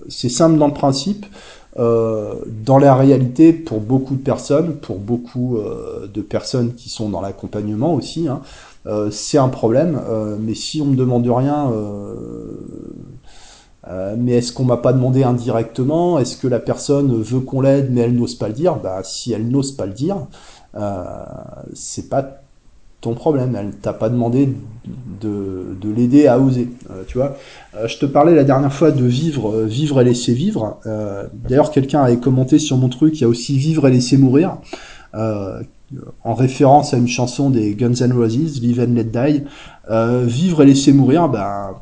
c'est 0.07 0.29
simple 0.29 0.59
dans 0.59 0.67
le 0.67 0.73
principe. 0.73 1.25
Dans 1.77 2.77
la 2.77 2.95
réalité, 2.95 3.53
pour 3.53 3.79
beaucoup 3.79 4.15
de 4.15 4.21
personnes, 4.21 4.75
pour 4.75 4.97
beaucoup 4.97 5.57
de 6.13 6.21
personnes 6.21 6.73
qui 6.73 6.89
sont 6.89 7.09
dans 7.09 7.21
l'accompagnement 7.21 7.93
aussi, 7.93 8.27
hein, 8.27 8.41
euh, 8.87 9.11
c'est 9.11 9.37
un 9.37 9.49
problème. 9.49 10.01
Euh, 10.09 10.37
mais 10.39 10.55
si 10.55 10.81
on 10.81 10.85
me 10.85 10.95
demande 10.95 11.27
rien, 11.27 11.71
euh, 11.71 12.55
mais 14.17 14.33
est-ce 14.33 14.53
qu'on 14.53 14.65
m'a 14.65 14.77
pas 14.77 14.93
demandé 14.93 15.23
indirectement? 15.23 16.19
Est-ce 16.19 16.37
que 16.37 16.47
la 16.47 16.59
personne 16.59 17.21
veut 17.21 17.39
qu'on 17.39 17.61
l'aide 17.61 17.89
mais 17.91 18.01
elle 18.01 18.15
n'ose 18.15 18.35
pas 18.35 18.47
le 18.47 18.53
dire? 18.53 18.75
Bah 18.77 19.01
si 19.03 19.33
elle 19.33 19.47
n'ose 19.49 19.71
pas 19.73 19.85
le 19.85 19.93
dire, 19.93 20.17
c'est 21.73 22.09
pas 22.09 22.40
ton 23.01 23.13
problème. 23.13 23.55
Elle 23.59 23.71
t'a 23.71 23.93
pas 23.93 24.09
demandé 24.09 24.53
de, 25.21 25.75
de 25.79 25.89
l'aider 25.91 26.27
à 26.27 26.39
oser. 26.39 26.69
tu 27.07 27.17
vois, 27.17 27.37
je 27.85 27.97
te 27.97 28.05
parlais 28.05 28.35
la 28.35 28.43
dernière 28.43 28.73
fois 28.73 28.91
de 28.91 29.03
vivre, 29.03 29.61
vivre 29.63 30.01
et 30.01 30.03
laisser 30.03 30.33
vivre. 30.33 30.79
D'ailleurs, 31.47 31.71
quelqu'un 31.71 32.03
avait 32.03 32.17
commenté 32.17 32.59
sur 32.59 32.77
mon 32.77 32.89
truc. 32.89 33.19
Il 33.19 33.21
y 33.21 33.25
a 33.25 33.27
aussi 33.27 33.57
vivre 33.57 33.87
et 33.87 33.91
laisser 33.91 34.17
mourir. 34.17 34.57
Euh, 35.13 35.61
en 36.23 36.33
référence 36.33 36.93
à 36.93 36.97
une 36.97 37.07
chanson 37.07 37.49
des 37.49 37.75
Guns 37.75 37.93
N' 38.01 38.13
Roses, 38.13 38.61
Live 38.61 38.79
and 38.79 38.93
Let 38.93 39.05
Die. 39.05 39.43
Euh, 39.89 40.23
vivre 40.25 40.63
et 40.63 40.65
laisser 40.65 40.93
mourir, 40.93 41.27
ben 41.27 41.75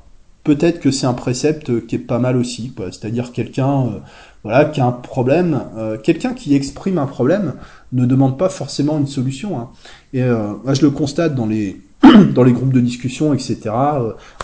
peut-être 0.43 0.79
que 0.79 0.89
c'est 0.89 1.05
un 1.05 1.13
précepte 1.13 1.85
qui 1.85 1.95
est 1.95 1.99
pas 1.99 2.17
mal 2.17 2.37
aussi. 2.37 2.73
C'est-à-dire 2.91 3.31
quelqu'un, 3.31 3.81
euh, 3.81 3.99
voilà, 4.43 4.65
qui 4.65 4.81
a 4.81 4.85
un 4.85 4.91
problème, 4.91 5.61
euh, 5.77 5.97
quelqu'un 5.97 6.33
qui 6.33 6.55
exprime 6.55 6.97
un 6.97 7.05
problème 7.05 7.53
ne 7.91 8.05
demande 8.05 8.37
pas 8.37 8.49
forcément 8.49 8.97
une 8.97 9.07
solution. 9.07 9.59
Hein. 9.59 9.69
Et 10.13 10.23
moi, 10.23 10.73
je 10.73 10.81
le 10.81 10.89
constate 10.89 11.35
dans 11.35 11.45
les 11.45 11.79
dans 12.33 12.43
les 12.43 12.53
groupes 12.53 12.73
de 12.73 12.79
discussion, 12.79 13.33
etc. 13.33 13.59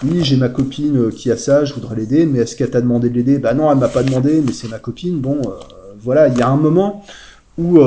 oui, 0.03 0.23
j'ai 0.23 0.35
ma 0.35 0.49
copine 0.49 1.09
qui 1.09 1.31
a 1.31 1.37
ça, 1.37 1.63
je 1.63 1.73
voudrais 1.73 1.95
l'aider, 1.95 2.25
mais 2.25 2.39
est-ce 2.39 2.55
qu'elle 2.55 2.69
t'a 2.69 2.81
demandé 2.81 3.09
de 3.09 3.15
l'aider? 3.15 3.39
Bah 3.39 3.53
non, 3.53 3.71
elle 3.71 3.77
m'a 3.77 3.87
pas 3.87 4.03
demandé, 4.03 4.41
mais 4.45 4.51
c'est 4.51 4.67
ma 4.67 4.77
copine. 4.77 5.19
Bon, 5.19 5.41
voilà, 5.99 6.27
il 6.27 6.37
y 6.37 6.41
a 6.41 6.49
un 6.49 6.57
moment 6.57 7.03
où, 7.57 7.79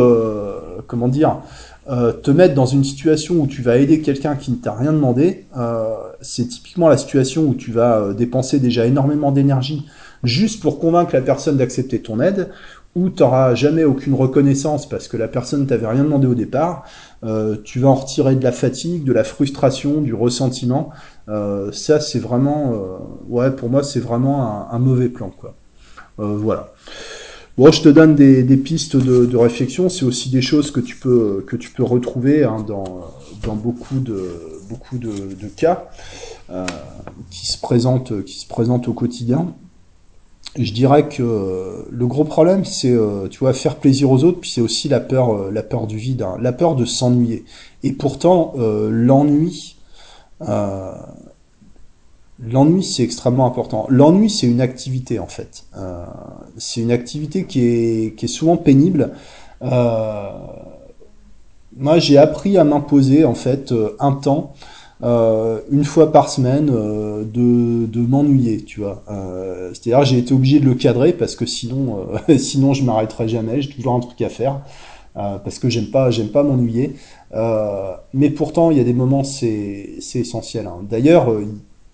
comment 0.86 1.08
dire, 1.08 1.42
euh, 1.90 2.12
te 2.12 2.30
mettre 2.30 2.54
dans 2.54 2.66
une 2.66 2.84
situation 2.84 3.36
où 3.36 3.46
tu 3.46 3.62
vas 3.62 3.78
aider 3.78 4.02
quelqu'un 4.02 4.36
qui 4.36 4.50
ne 4.50 4.56
t'a 4.56 4.74
rien 4.74 4.92
demandé, 4.92 5.46
euh, 5.56 5.94
c'est 6.20 6.46
typiquement 6.46 6.86
la 6.86 6.98
situation 6.98 7.44
où 7.44 7.54
tu 7.54 7.72
vas 7.72 8.00
euh, 8.00 8.12
dépenser 8.12 8.58
déjà 8.58 8.84
énormément 8.84 9.32
d'énergie 9.32 9.86
juste 10.22 10.60
pour 10.60 10.80
convaincre 10.80 11.14
la 11.14 11.22
personne 11.22 11.56
d'accepter 11.56 12.00
ton 12.02 12.20
aide, 12.20 12.50
où 12.94 13.10
tu 13.10 13.22
n'auras 13.22 13.54
jamais 13.54 13.84
aucune 13.84 14.14
reconnaissance 14.14 14.88
parce 14.88 15.08
que 15.08 15.16
la 15.16 15.28
personne 15.28 15.62
ne 15.62 15.66
t'avait 15.66 15.86
rien 15.86 16.04
demandé 16.04 16.26
au 16.26 16.34
départ, 16.34 16.84
tu 17.64 17.80
vas 17.80 17.88
en 17.88 17.94
retirer 17.94 18.34
de 18.34 18.42
la 18.42 18.52
fatigue, 18.52 19.04
de 19.04 19.12
la 19.12 19.24
frustration, 19.24 20.00
du 20.00 20.14
ressentiment. 20.14 20.90
ça, 21.26 22.00
c'est 22.00 22.18
vraiment, 22.18 22.72
ouais, 23.28 23.50
pour 23.50 23.68
moi, 23.68 23.82
c'est 23.82 24.00
vraiment 24.00 24.70
un, 24.70 24.78
mauvais 24.78 25.08
plan, 25.08 25.30
quoi. 25.30 25.54
voilà. 26.16 26.72
Bon, 27.56 27.72
je 27.72 27.82
te 27.82 27.88
donne 27.88 28.14
des, 28.14 28.56
pistes 28.56 28.96
de, 28.96 29.36
réflexion. 29.36 29.88
C'est 29.88 30.04
aussi 30.04 30.30
des 30.30 30.42
choses 30.42 30.70
que 30.70 30.80
tu 30.80 30.96
peux 30.96 31.44
retrouver 31.82 32.42
hein, 32.44 32.64
dans, 32.66 33.54
beaucoup 33.54 33.98
de 34.00 35.48
cas 35.56 35.88
euh, 36.50 36.64
qui 37.30 37.46
se 37.46 37.58
présentent 37.60 38.24
qui 38.24 38.40
se 38.40 38.48
présentent 38.48 38.88
au 38.88 38.94
quotidien. 38.94 39.54
Je 40.58 40.72
dirais 40.72 41.08
que 41.08 41.86
le 41.90 42.06
gros 42.06 42.24
problème, 42.24 42.64
c'est 42.64 42.92
euh, 42.92 43.28
tu 43.28 43.38
vois 43.38 43.52
faire 43.52 43.76
plaisir 43.76 44.10
aux 44.10 44.24
autres, 44.24 44.40
puis 44.40 44.50
c'est 44.50 44.60
aussi 44.60 44.88
la 44.88 45.00
peur 45.00 45.32
euh, 45.32 45.50
la 45.52 45.62
peur 45.62 45.86
du 45.86 45.96
vide, 45.96 46.22
hein, 46.22 46.36
la 46.40 46.52
peur 46.52 46.74
de 46.74 46.84
s'ennuyer. 46.84 47.44
Et 47.82 47.92
pourtant, 47.92 48.54
l'ennui 48.56 49.76
L'ennui, 52.40 52.84
c'est 52.84 53.02
extrêmement 53.02 53.46
important. 53.46 53.86
L'ennui, 53.88 54.30
c'est 54.30 54.46
une 54.46 54.60
activité, 54.60 55.18
en 55.18 55.26
fait. 55.26 55.64
Euh, 55.76 56.04
c'est 56.56 56.80
une 56.80 56.92
activité 56.92 57.44
qui 57.44 57.64
est, 57.64 58.16
qui 58.16 58.26
est 58.26 58.28
souvent 58.28 58.56
pénible. 58.56 59.10
Euh, 59.62 60.30
moi, 61.76 61.98
j'ai 61.98 62.16
appris 62.16 62.56
à 62.56 62.62
m'imposer, 62.62 63.24
en 63.24 63.34
fait, 63.34 63.72
euh, 63.72 63.96
un 63.98 64.12
temps, 64.12 64.54
euh, 65.02 65.60
une 65.70 65.84
fois 65.84 66.10
par 66.12 66.28
semaine, 66.28 66.70
euh, 66.72 67.22
de, 67.24 67.86
de 67.86 68.00
m'ennuyer, 68.00 68.62
tu 68.64 68.80
vois. 68.80 69.02
Euh, 69.10 69.70
C'est-à-dire, 69.72 70.04
j'ai 70.04 70.18
été 70.18 70.34
obligé 70.34 70.60
de 70.60 70.64
le 70.64 70.74
cadrer 70.74 71.12
parce 71.12 71.36
que 71.36 71.46
sinon, 71.46 72.06
sinon, 72.38 72.74
je 72.74 72.84
m'arrêterai 72.84 73.28
jamais. 73.28 73.62
J'ai 73.62 73.70
toujours 73.70 73.94
un 73.94 74.00
truc 74.00 74.20
à 74.22 74.28
faire. 74.28 74.60
parce 75.14 75.58
que 75.58 75.68
j'aime 75.68 75.90
pas, 75.90 76.10
j'aime 76.10 76.28
pas 76.28 76.42
m'ennuyer. 76.42 76.96
mais 78.14 78.30
pourtant, 78.30 78.70
il 78.70 78.78
y 78.78 78.80
a 78.80 78.84
des 78.84 78.94
moments, 78.94 79.24
c'est, 79.24 79.98
essentiel. 80.14 80.66
Hein. 80.66 80.80
D'ailleurs, 80.88 81.28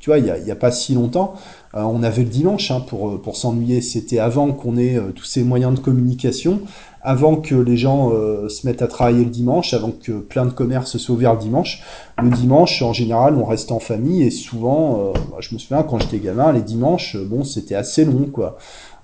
tu 0.04 0.10
vois, 0.10 0.18
il 0.18 0.44
n'y 0.44 0.50
a, 0.50 0.56
pas 0.56 0.70
si 0.70 0.92
longtemps, 0.92 1.32
euh, 1.32 1.63
on 1.82 2.02
avait 2.04 2.22
le 2.22 2.28
dimanche 2.28 2.70
hein, 2.70 2.80
pour, 2.80 3.10
euh, 3.10 3.18
pour 3.20 3.36
s'ennuyer. 3.36 3.80
C'était 3.80 4.20
avant 4.20 4.52
qu'on 4.52 4.76
ait 4.76 4.96
euh, 4.96 5.10
tous 5.12 5.24
ces 5.24 5.42
moyens 5.42 5.74
de 5.74 5.80
communication, 5.80 6.60
avant 7.02 7.36
que 7.36 7.54
les 7.54 7.76
gens 7.76 8.12
se 8.48 8.66
mettent 8.66 8.80
à 8.80 8.86
travailler 8.86 9.24
le 9.24 9.30
dimanche, 9.30 9.74
avant 9.74 9.90
que 9.90 10.12
plein 10.12 10.46
de 10.46 10.52
commerces 10.52 10.96
soient 10.96 11.14
ouverts 11.14 11.34
le 11.34 11.40
dimanche. 11.40 11.82
Le 12.22 12.30
dimanche, 12.30 12.80
en 12.80 12.94
général, 12.94 13.36
on 13.36 13.44
reste 13.44 13.72
en 13.72 13.78
famille 13.78 14.22
et 14.22 14.30
souvent, 14.30 15.12
bah, 15.12 15.36
je 15.40 15.54
me 15.54 15.58
souviens 15.58 15.82
quand 15.82 15.98
j'étais 15.98 16.18
gamin, 16.18 16.50
les 16.52 16.62
dimanches, 16.62 17.18
bon, 17.18 17.44
c'était 17.44 17.74
assez 17.74 18.06
long, 18.06 18.24
quoi. 18.32 18.56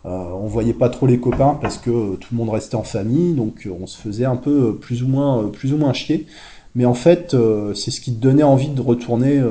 on 0.07 0.47
voyait 0.47 0.73
pas 0.73 0.89
trop 0.89 1.07
les 1.07 1.21
copains 1.21 1.59
parce 1.61 1.77
que 1.77 2.17
tout 2.17 2.29
le 2.33 2.39
monde 2.39 2.49
restait 2.49 2.77
en 2.77 2.85
famille, 2.85 3.35
donc 3.35 3.69
on 3.79 3.87
se 3.87 3.99
faisait 3.99 4.25
un 4.25 4.37
peu 4.37 4.77
plus 4.77 5.03
ou 5.03 5.07
moins, 5.07 5.51
plus 5.53 5.75
ou 5.75 5.77
moins 5.77 5.93
chier. 5.93 6.27
Mais 6.75 6.87
en 6.87 6.95
fait, 6.95 7.37
c'est 7.75 7.91
ce 7.91 8.01
qui 8.01 8.15
te 8.15 8.23
donnait 8.23 8.45
envie 8.45 8.69
de 8.69 8.81
retourner 8.81 9.43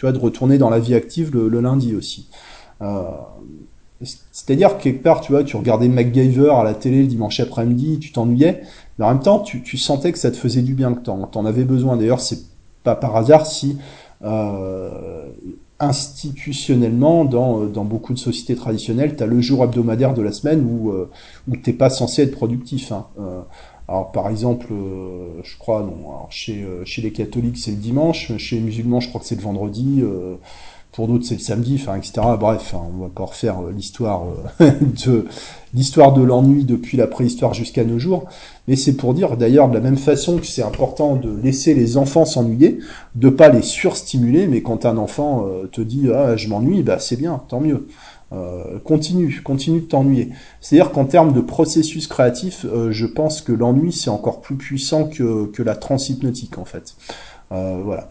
tu 0.00 0.06
vois, 0.06 0.12
de 0.12 0.18
retourner 0.18 0.56
dans 0.56 0.70
la 0.70 0.78
vie 0.78 0.94
active 0.94 1.30
le, 1.30 1.60
lundi 1.60 1.94
aussi. 1.94 2.30
Euh, 2.80 3.02
c'est-à-dire 4.32 4.78
que 4.78 4.82
quelque 4.82 5.02
part, 5.02 5.20
tu 5.20 5.32
vois, 5.32 5.44
tu 5.44 5.58
regardais 5.58 5.88
MacGyver 5.88 6.54
à 6.54 6.64
la 6.64 6.72
télé 6.72 7.02
le 7.02 7.06
dimanche 7.06 7.38
après-midi, 7.38 7.98
tu 7.98 8.10
t'ennuyais, 8.10 8.62
mais 8.98 9.04
en 9.04 9.10
même 9.10 9.20
temps, 9.20 9.40
tu, 9.40 9.76
sentais 9.76 10.10
que 10.12 10.18
ça 10.18 10.30
te 10.30 10.38
faisait 10.38 10.62
du 10.62 10.72
bien, 10.72 10.94
que 10.94 11.00
t'en, 11.00 11.28
en 11.34 11.44
avais 11.44 11.64
besoin. 11.64 11.98
D'ailleurs, 11.98 12.22
c'est 12.22 12.38
pas 12.82 12.96
par 12.96 13.14
hasard 13.14 13.44
si 13.44 13.76
institutionnellement, 15.78 17.26
dans, 17.26 17.66
dans 17.66 17.84
beaucoup 17.84 18.14
de 18.14 18.18
sociétés 18.18 18.56
traditionnelles, 18.56 19.16
tu 19.16 19.22
as 19.22 19.26
le 19.26 19.42
jour 19.42 19.62
hebdomadaire 19.62 20.14
de 20.14 20.22
la 20.22 20.32
semaine 20.32 20.64
où, 20.64 20.94
où 21.46 21.56
t'es 21.56 21.74
pas 21.74 21.90
censé 21.90 22.22
être 22.22 22.32
productif. 22.32 22.90
Hein. 22.90 23.04
Alors 23.90 24.12
par 24.12 24.28
exemple, 24.28 24.68
je 25.42 25.58
crois, 25.58 25.82
non, 25.82 26.08
alors, 26.08 26.28
chez, 26.30 26.64
chez 26.84 27.02
les 27.02 27.12
catholiques 27.12 27.58
c'est 27.58 27.72
le 27.72 27.76
dimanche, 27.76 28.36
chez 28.38 28.56
les 28.56 28.62
musulmans 28.62 29.00
je 29.00 29.08
crois 29.08 29.20
que 29.20 29.26
c'est 29.26 29.34
le 29.34 29.42
vendredi, 29.42 30.02
pour 30.92 31.06
d'autres 31.06 31.24
c'est 31.24 31.34
le 31.34 31.40
samedi, 31.40 31.78
enfin 31.80 31.96
etc. 31.96 32.12
Bref, 32.38 32.74
hein, 32.74 32.82
on 32.94 33.02
va 33.02 33.08
pas 33.08 33.24
refaire 33.24 33.60
euh, 33.60 33.72
l'histoire 33.72 34.24
euh, 34.60 34.70
de 35.06 35.26
l'histoire 35.72 36.12
de 36.12 36.22
l'ennui 36.22 36.64
depuis 36.64 36.96
la 36.96 37.06
préhistoire 37.06 37.54
jusqu'à 37.54 37.84
nos 37.84 37.98
jours, 37.98 38.24
mais 38.66 38.74
c'est 38.74 38.96
pour 38.96 39.14
dire 39.14 39.36
d'ailleurs 39.36 39.68
de 39.68 39.74
la 39.74 39.80
même 39.80 39.96
façon 39.96 40.38
que 40.38 40.46
c'est 40.46 40.62
important 40.62 41.14
de 41.14 41.30
laisser 41.42 41.74
les 41.74 41.96
enfants 41.96 42.24
s'ennuyer, 42.24 42.80
de 43.14 43.28
pas 43.28 43.48
les 43.50 43.62
surstimuler, 43.62 44.48
mais 44.48 44.62
quand 44.62 44.84
un 44.84 44.96
enfant 44.96 45.46
euh, 45.46 45.66
te 45.66 45.80
dit 45.80 46.08
ah 46.12 46.36
je 46.36 46.48
m'ennuie, 46.48 46.82
bah 46.82 46.98
c'est 46.98 47.16
bien, 47.16 47.40
tant 47.48 47.60
mieux. 47.60 47.86
Continue, 48.84 49.40
continue 49.42 49.80
de 49.80 49.86
t'ennuyer. 49.86 50.30
C'est-à-dire 50.60 50.92
qu'en 50.92 51.04
termes 51.04 51.32
de 51.32 51.40
processus 51.40 52.06
créatif, 52.06 52.64
je 52.90 53.06
pense 53.06 53.40
que 53.42 53.52
l'ennui 53.52 53.92
c'est 53.92 54.10
encore 54.10 54.40
plus 54.40 54.56
puissant 54.56 55.08
que, 55.08 55.62
la 55.62 55.74
transhypnotique 55.74 56.58
en 56.58 56.64
fait. 56.64 56.94
voilà 57.50 58.10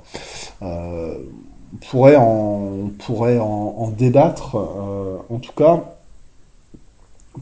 on 1.71 1.77
pourrait 1.77 2.15
en, 2.15 2.89
pourrait 2.97 3.39
en, 3.39 3.89
débattre. 3.89 4.55
Euh, 4.55 5.17
en 5.29 5.39
tout 5.39 5.53
cas, 5.53 5.95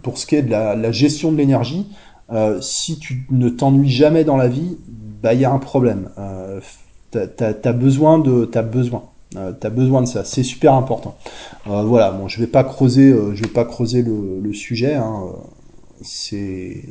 pour 0.04 0.18
ce 0.18 0.26
qui 0.26 0.36
est 0.36 0.44
de 0.44 0.52
la, 0.52 0.92
gestion 0.92 1.32
de 1.32 1.38
l'énergie, 1.38 1.88
euh, 2.32 2.60
si 2.62 3.00
tu 3.00 3.26
ne 3.32 3.50
t'ennuies 3.50 3.90
jamais 3.90 4.24
dans 4.24 4.38
la 4.38 4.48
vie, 4.48 4.78
bah 4.88 5.34
il 5.34 5.40
y 5.40 5.46
a 5.46 5.52
un 5.52 5.60
problème. 5.60 6.10
Euh, 6.18 6.60
t'as 7.12 7.54
as, 7.64 7.74
besoin 7.74 8.20
de, 8.20 8.46
t'as 8.46 8.62
besoin, 8.62 9.04
euh, 9.36 9.52
t'as 9.60 9.70
besoin 9.70 10.02
de 10.02 10.08
ça. 10.08 10.24
C'est 10.24 10.44
super 10.44 10.74
important. 10.74 11.18
voilà. 11.66 12.12
Bon, 12.12 12.28
je 12.28 12.40
vais 12.40 12.48
pas 12.48 12.64
creuser, 12.64 13.14
je 13.34 13.42
vais 13.42 13.50
pas 13.50 13.66
creuser 13.66 14.02
le, 14.02 14.40
le 14.42 14.54
sujet. 14.54 14.96
Hein. 14.96 15.24
C'est, 16.02 16.84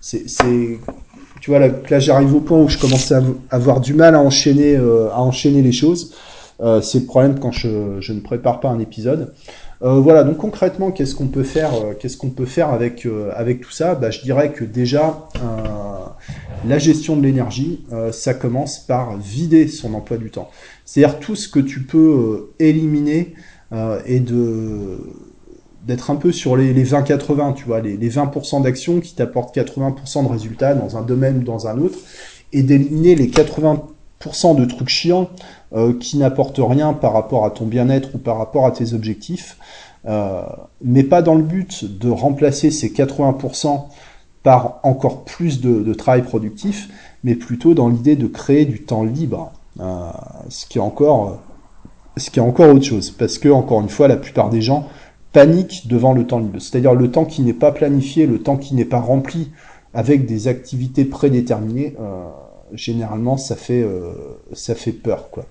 c'est, 0.00 0.78
tu 1.40 1.50
vois 1.50 1.58
là, 1.58 1.68
là 1.88 1.98
j'arrive 1.98 2.34
au 2.34 2.40
point 2.40 2.58
où 2.58 2.68
je 2.68 2.78
commence 2.78 3.10
à 3.10 3.22
avoir 3.50 3.80
du 3.80 3.94
mal 3.94 4.14
à 4.14 4.20
enchaîner, 4.20 4.76
à 4.76 5.20
enchaîner 5.20 5.62
les 5.62 5.72
choses. 5.72 6.14
Euh, 6.60 6.80
c'est 6.80 7.00
le 7.00 7.06
problème 7.06 7.38
quand 7.38 7.50
je, 7.50 8.12
ne 8.12 8.20
prépare 8.20 8.60
pas 8.60 8.68
un 8.68 8.78
épisode. 8.78 9.34
Euh, 9.82 10.00
voilà, 10.00 10.24
donc 10.24 10.38
concrètement, 10.38 10.90
qu'est-ce 10.90 11.14
qu'on 11.14 11.28
peut 11.28 11.42
faire 11.42 11.74
euh, 11.74 11.94
Qu'est-ce 11.98 12.16
qu'on 12.16 12.30
peut 12.30 12.46
faire 12.46 12.70
avec 12.70 13.06
avec 13.34 13.60
tout 13.60 13.70
ça? 13.70 13.94
Bah, 13.94 14.10
je 14.10 14.20
dirais 14.22 14.52
que 14.52 14.64
déjà 14.64 15.28
la 16.66 16.78
gestion 16.78 17.16
de 17.16 17.22
l'énergie, 17.22 17.84
ça 18.12 18.32
commence 18.32 18.78
par 18.78 19.16
vider 19.18 19.68
son 19.68 19.92
emploi 19.94 20.16
du 20.16 20.30
temps. 20.30 20.50
C'est-à-dire 20.84 21.18
tout 21.18 21.36
ce 21.36 21.48
que 21.48 21.60
tu 21.60 21.82
peux 21.82 22.52
éliminer 22.58 23.34
et 24.06 24.20
de 24.20 24.98
d'être 25.86 26.10
un 26.10 26.16
peu 26.16 26.32
sur 26.32 26.56
les, 26.56 26.72
les 26.72 26.84
20-80, 26.84 27.54
tu 27.54 27.64
vois, 27.64 27.80
les, 27.80 27.96
les 27.96 28.10
20% 28.10 28.62
d'actions 28.62 29.00
qui 29.00 29.14
t'apportent 29.14 29.54
80% 29.54 30.24
de 30.24 30.32
résultats 30.32 30.74
dans 30.74 30.96
un 30.96 31.02
domaine 31.02 31.38
ou 31.38 31.42
dans 31.42 31.66
un 31.66 31.78
autre, 31.78 31.98
et 32.52 32.62
d'éliminer 32.62 33.14
les 33.14 33.28
80% 33.28 34.56
de 34.56 34.64
trucs 34.64 34.88
chiants 34.88 35.28
euh, 35.28 35.63
qui 36.00 36.18
n'apporte 36.18 36.60
rien 36.62 36.92
par 36.92 37.12
rapport 37.12 37.44
à 37.44 37.50
ton 37.50 37.66
bien-être 37.66 38.14
ou 38.14 38.18
par 38.18 38.38
rapport 38.38 38.64
à 38.66 38.70
tes 38.70 38.94
objectifs, 38.94 39.58
euh, 40.06 40.42
mais 40.82 41.02
pas 41.02 41.22
dans 41.22 41.34
le 41.34 41.42
but 41.42 41.84
de 41.84 42.10
remplacer 42.10 42.70
ces 42.70 42.90
80% 42.90 43.86
par 44.42 44.80
encore 44.82 45.24
plus 45.24 45.60
de, 45.60 45.94
travail 45.94 46.22
productif, 46.22 46.88
mais 47.24 47.34
plutôt 47.34 47.72
dans 47.72 47.88
l'idée 47.88 48.14
de 48.14 48.26
créer 48.26 48.66
du 48.66 48.82
temps 48.82 49.02
libre, 49.02 49.52
euh, 49.80 50.10
ce 50.48 50.66
qui 50.66 50.78
est 50.78 50.82
encore 50.82 51.38
ce 52.16 52.30
qui 52.30 52.38
est 52.38 52.42
encore 52.42 52.68
autre 52.68 52.84
chose, 52.84 53.10
parce 53.10 53.38
que 53.38 53.48
encore 53.48 53.80
une 53.80 53.88
fois, 53.88 54.06
la 54.06 54.16
plupart 54.16 54.48
des 54.48 54.62
gens 54.62 54.86
paniquent 55.32 55.88
devant 55.88 56.12
le 56.12 56.24
temps 56.24 56.38
libre, 56.38 56.60
c'est-à-dire 56.60 56.94
le 56.94 57.10
temps 57.10 57.24
qui 57.24 57.42
n'est 57.42 57.52
pas 57.52 57.72
planifié, 57.72 58.26
le 58.26 58.40
temps 58.40 58.56
qui 58.56 58.76
n'est 58.76 58.84
pas 58.84 59.00
rempli 59.00 59.50
avec 59.94 60.26
des 60.26 60.46
activités 60.46 61.04
prédéterminées. 61.04 61.96
Euh, 61.98 62.28
généralement 62.74 63.36
ça 63.36 63.56
fait 63.56 63.82
euh, 63.82 64.12
ça 64.52 64.74
fait 64.74 64.92
peur 64.92 65.30
quoi. 65.30 65.46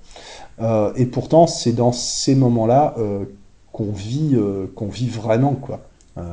Euh, 0.61 0.91
et 0.95 1.05
pourtant 1.05 1.47
c'est 1.47 1.71
dans 1.71 1.91
ces 1.91 2.35
moments-là 2.35 2.95
euh, 2.97 3.25
qu'on 3.71 3.91
vit 3.91 4.37
qu'on 4.75 4.87
vit 4.87 5.09
vraiment 5.09 5.53
quoi. 5.53 5.81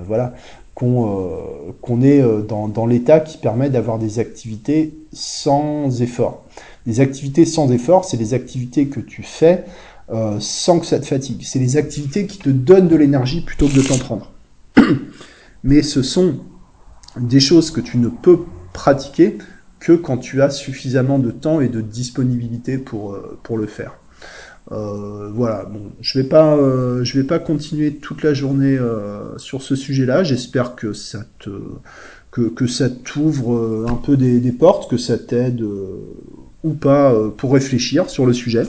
voilà 0.06 0.34
qu'on 0.74 1.32
qu'on 1.80 2.02
est 2.02 2.22
dans, 2.46 2.68
dans 2.68 2.86
l'état 2.86 3.20
qui 3.20 3.38
permet 3.38 3.70
d'avoir 3.70 3.98
des 3.98 4.18
activités 4.18 4.94
sans 5.12 6.02
effort. 6.02 6.44
Des 6.86 7.00
activités 7.00 7.46
sans 7.46 7.72
effort, 7.72 8.04
c'est 8.04 8.18
des 8.18 8.34
activités 8.34 8.88
que 8.88 9.00
tu 9.00 9.22
fais 9.22 9.64
sans 10.38 10.80
que 10.80 10.86
ça 10.86 10.98
te 10.98 11.06
fatigue. 11.06 11.42
C'est 11.44 11.58
des 11.58 11.78
activités 11.78 12.26
qui 12.26 12.38
te 12.38 12.50
donnent 12.50 12.88
de 12.88 12.96
l'énergie 12.96 13.40
plutôt 13.40 13.68
que 13.68 13.74
de 13.74 13.82
t'en 13.82 13.96
prendre. 13.96 14.30
Mais 15.64 15.80
ce 15.80 16.02
sont 16.02 16.36
des 17.18 17.40
choses 17.40 17.70
que 17.70 17.80
tu 17.80 17.96
ne 17.96 18.08
peux 18.08 18.40
pratiquer 18.74 19.38
que 19.80 19.92
quand 19.92 20.18
tu 20.18 20.42
as 20.42 20.50
suffisamment 20.50 21.18
de 21.18 21.30
temps 21.30 21.60
et 21.60 21.68
de 21.68 21.80
disponibilité 21.80 22.78
pour, 22.78 23.14
euh, 23.14 23.38
pour 23.42 23.58
le 23.58 23.66
faire. 23.66 23.94
Euh, 24.70 25.30
voilà, 25.34 25.64
bon, 25.64 25.90
je 26.00 26.20
vais 26.20 26.28
pas, 26.28 26.54
euh, 26.56 27.02
vais 27.14 27.24
pas 27.24 27.38
continuer 27.38 27.96
toute 27.96 28.22
la 28.22 28.34
journée 28.34 28.78
sur 29.38 29.62
ce 29.62 29.74
sujet-là. 29.74 30.22
J'espère 30.22 30.76
que 30.76 30.92
ça 30.92 31.24
te, 31.40 31.50
que, 32.30 32.42
que 32.42 32.66
ça 32.66 32.88
t'ouvre 32.90 33.86
un 33.88 33.96
peu 33.96 34.16
des, 34.16 34.38
des, 34.38 34.52
portes, 34.52 34.88
que 34.88 34.98
ça 34.98 35.18
t'aide 35.18 35.64
ou 36.62 36.74
pas 36.74 37.14
pour 37.38 37.54
réfléchir 37.54 38.10
sur 38.10 38.26
le 38.26 38.32
sujet. 38.34 38.62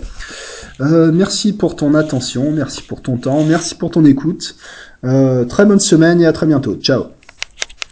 merci 0.80 1.54
pour 1.54 1.76
ton 1.76 1.93
attention, 1.93 2.52
merci 2.52 2.82
pour 2.82 3.02
ton 3.02 3.17
temps, 3.17 3.43
merci 3.43 3.76
pour 3.76 3.91
ton 3.91 4.06
écoute. 4.06 4.56
très 5.04 5.65
bonne 5.65 5.82
semaine 5.82 6.21
et 6.21 6.26
à 6.26 6.34
très 6.34 6.47
bientôt. 6.47 6.76
Ciao. 6.76 7.04